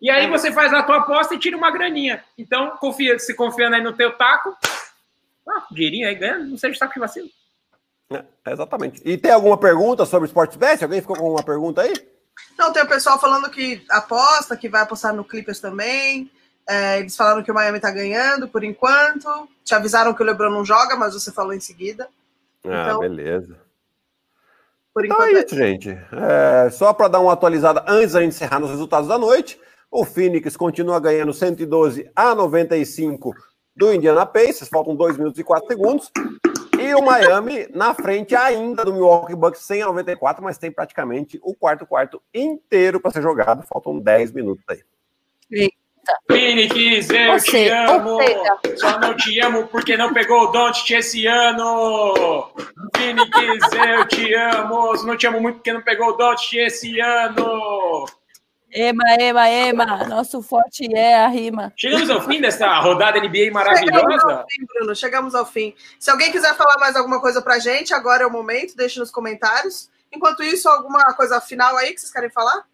[0.00, 0.28] E aí é.
[0.28, 2.24] você faz a tua aposta e tira uma graninha.
[2.36, 4.56] Então, confia, se confiando aí no teu taco,
[5.48, 7.28] ah, dinheirinho aí ganha, não seja saco de vacilo.
[8.10, 9.00] É, exatamente.
[9.04, 10.82] E tem alguma pergunta sobre Sportsbet?
[10.82, 11.92] Alguém ficou com alguma pergunta aí?
[12.58, 16.30] Não, tem o pessoal falando que aposta, que vai apostar no Clippers também.
[16.68, 19.48] É, eles falaram que o Miami tá ganhando por enquanto.
[19.64, 22.08] Te avisaram que o LeBron não joga, mas você falou em seguida.
[22.64, 23.56] Ah, então, beleza.
[25.00, 25.36] Por então enquanto.
[25.36, 25.90] É isso, gente.
[25.90, 29.58] É, só para dar uma atualizada antes da gente encerrar nos resultados da noite.
[29.90, 33.34] O Phoenix continua ganhando 112 a 95
[33.74, 36.10] do Indiana Pacers, faltam 2 minutos e 4 segundos.
[36.78, 41.40] E o Miami na frente ainda do Milwaukee Bucks, 100 a 94, mas tem praticamente
[41.42, 43.66] o quarto quarto inteiro para ser jogado.
[43.66, 44.82] Faltam 10 minutos aí.
[45.50, 45.79] Eita.
[46.30, 48.18] Phoenix, eu Você, te amo.
[48.76, 52.50] Só não te amo porque não pegou o Don't esse ano.
[52.96, 54.96] Phoenix, eu te amo.
[54.96, 58.06] Só não te amo muito porque não pegou o Don't esse ano.
[58.72, 61.72] Ema, ema, ema, nosso forte é a rima.
[61.76, 64.00] Chegamos ao fim dessa rodada NBA maravilhosa?
[64.00, 65.74] Chegamos ao fim, Bruno, chegamos ao fim.
[65.98, 69.10] Se alguém quiser falar mais alguma coisa pra gente, agora é o momento, deixe nos
[69.10, 69.90] comentários.
[70.12, 72.64] Enquanto isso, alguma coisa final aí que vocês querem falar?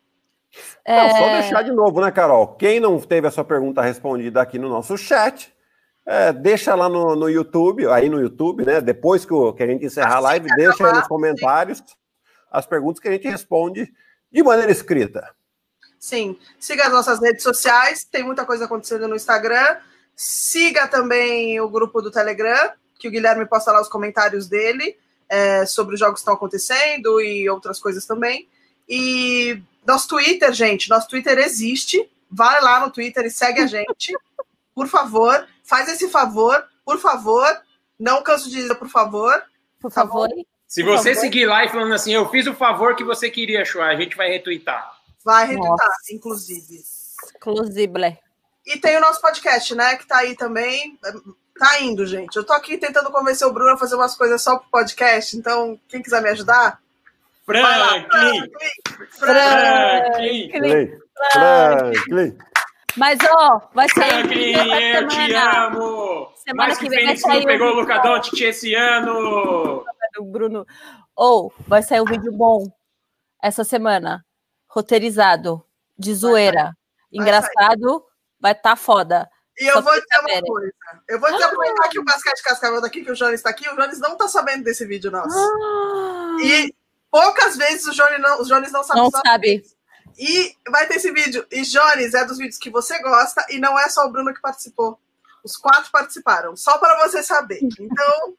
[0.84, 0.96] É...
[0.96, 2.48] Não, só deixar de novo, né, Carol?
[2.56, 5.54] Quem não teve a sua pergunta respondida aqui no nosso chat,
[6.08, 8.80] É, deixa lá no, no YouTube, aí no YouTube, né?
[8.80, 11.82] Depois que, o, que a gente encerrar a live, deixa aí nos comentários
[12.48, 13.92] as perguntas que a gente responde
[14.30, 15.34] de maneira escrita.
[15.98, 16.38] Sim.
[16.60, 19.78] Siga as nossas redes sociais, tem muita coisa acontecendo no Instagram.
[20.14, 24.96] Siga também o grupo do Telegram, que o Guilherme posta lá os comentários dele
[25.28, 28.48] é, sobre os jogos que estão acontecendo e outras coisas também.
[28.88, 32.10] E nosso Twitter, gente, nosso Twitter existe.
[32.30, 34.12] Vai lá no Twitter e segue a gente,
[34.74, 35.46] por favor.
[35.62, 37.46] Faz esse favor, por favor.
[37.98, 39.42] Não canso de dizer, por favor.
[39.80, 40.28] Por favor.
[40.66, 41.20] Se você favor.
[41.20, 44.16] seguir lá e falando assim, eu fiz o favor que você queria, Chua, a gente
[44.16, 44.92] vai retweetar.
[45.24, 46.12] Vai retweetar, Nossa.
[46.12, 46.82] inclusive.
[47.36, 48.18] Inclusive.
[48.66, 49.94] E tem o nosso podcast, né?
[49.96, 50.98] Que tá aí também.
[51.58, 52.36] Tá indo, gente.
[52.36, 55.80] Eu tô aqui tentando convencer o Bruno a fazer umas coisas só pro podcast, então
[55.88, 56.80] quem quiser me ajudar.
[57.46, 58.50] Franklin!
[59.10, 60.50] Franklin!
[60.50, 60.98] Franklin!
[61.32, 62.38] Franklin!
[62.96, 64.26] Mas, ó, vai sair.
[64.26, 64.52] Franklin,
[64.94, 66.32] eu te amo!
[66.44, 69.84] Semana Mais que, que vem Fênix não pegou o Luca Doncic esse ano!
[70.18, 70.66] O Bruno.
[71.14, 72.66] Ou oh, vai sair um vídeo bom
[73.42, 74.24] essa semana.
[74.68, 75.64] Roteirizado.
[75.96, 76.72] De zoeira.
[77.12, 78.04] Engraçado.
[78.40, 79.28] Vai estar tá foda.
[79.58, 80.72] E eu vou dizer uma coisa.
[81.08, 83.76] Eu vou dizer aproveitar que o basquete cascavel daqui, que o Jones está aqui, o
[83.76, 85.36] Jones não está sabendo desse vídeo nosso.
[85.38, 86.36] Ah.
[86.42, 86.74] E
[87.16, 89.00] poucas vezes o Jones não, o Jones não sabe.
[89.00, 89.64] Não sabe.
[90.18, 91.46] E vai ter esse vídeo.
[91.50, 94.40] E Jones é dos vídeos que você gosta, e não é só o Bruno que
[94.40, 95.00] participou.
[95.42, 97.60] Os quatro participaram, só para você saber.
[97.62, 98.34] Então.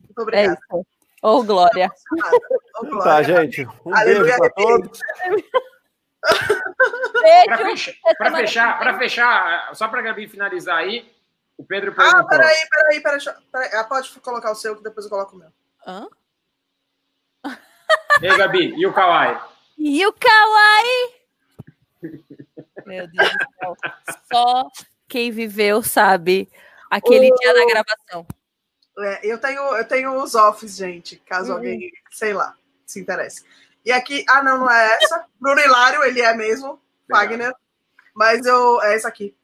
[0.00, 0.58] Muito obrigada.
[0.72, 0.86] É isso.
[1.22, 1.90] Ô, oh, Glória.
[2.76, 3.04] Oh, Glória.
[3.04, 3.64] Tá, gente.
[3.84, 4.22] Um Aleluia.
[4.22, 4.98] beijo para todos.
[7.46, 11.10] Para fechar, para fechar, pra fechar, só para a Gabi finalizar aí,
[11.56, 12.20] o Pedro perguntou.
[12.20, 13.20] Ah, peraí, peraí, peraí,
[13.52, 13.70] peraí.
[13.74, 15.48] Ah, pode colocar o seu, que depois eu coloco o meu.
[15.86, 16.08] Hã?
[18.22, 19.40] E aí, Gabi, e o Kawai?
[19.78, 20.84] E o Kawai?
[22.84, 23.76] Meu Deus do céu.
[24.30, 24.68] Só
[25.08, 26.46] quem viveu sabe
[26.90, 28.26] aquele dia da gravação.
[28.98, 31.56] É, eu, tenho, eu tenho os offs, gente, caso uhum.
[31.56, 32.54] alguém, sei lá,
[32.84, 33.42] se interesse.
[33.86, 35.24] E aqui, ah, não, não é essa.
[35.40, 37.54] Bruno Hilário, ele é mesmo, Wagner.
[38.14, 39.34] Mas eu, é essa aqui.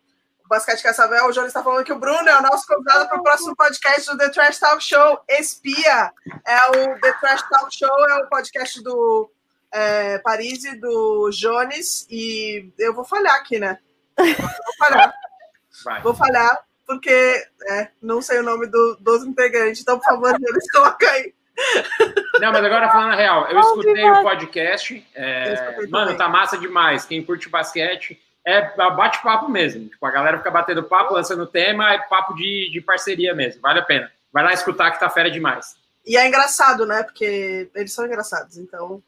[0.47, 3.19] O Basquete Cassavel, o João está falando que o Bruno é o nosso convidado para
[3.19, 5.19] o próximo podcast do The Trash Talk Show.
[5.29, 6.13] Espia
[6.47, 9.29] é o The Trash Talk Show, é o podcast do
[9.73, 12.07] é, Paris e do Jones.
[12.09, 13.81] E eu vou falhar aqui, né?
[14.17, 15.13] Vou falhar.
[15.85, 16.03] Vai.
[16.03, 19.83] Vou falhar, porque é, não sei o nome do, dos integrantes.
[19.83, 21.35] Então, por favor, Jones, coloca aí.
[22.41, 25.07] Não, mas agora falando a real, eu escutei o podcast.
[25.13, 27.05] É, mano, tá massa demais.
[27.05, 29.89] Quem curte basquete é bate-papo mesmo.
[29.89, 33.61] Tipo, a galera fica batendo papo, lançando tema, é papo de, de parceria mesmo.
[33.61, 34.11] Vale a pena.
[34.33, 35.77] Vai lá escutar que tá fera demais.
[36.07, 37.03] E é engraçado, né?
[37.03, 39.03] Porque eles são engraçados, então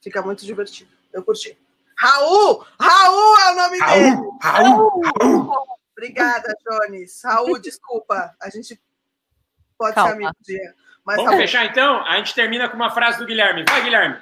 [0.00, 0.90] fica muito divertido.
[1.12, 1.58] Eu curti.
[1.98, 2.64] Raul!
[2.80, 4.16] Raul é o nome Raul, dele!
[4.40, 5.02] Raul!
[5.20, 5.66] Raul!
[5.90, 7.22] Obrigada, Jones.
[7.24, 8.36] Raul, desculpa.
[8.40, 8.80] A gente
[9.76, 10.10] pode Calma.
[10.10, 10.74] ser amigo um dia.
[11.04, 12.04] Mas Vamos fechar então?
[12.04, 13.64] A gente termina com uma frase do Guilherme.
[13.68, 14.20] Vai, Guilherme.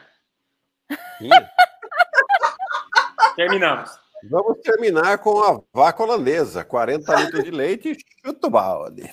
[3.36, 4.03] Terminamos.
[4.30, 6.64] Vamos terminar com a vaca holandesa.
[6.64, 9.10] 40 litros de leite, chuta o balde.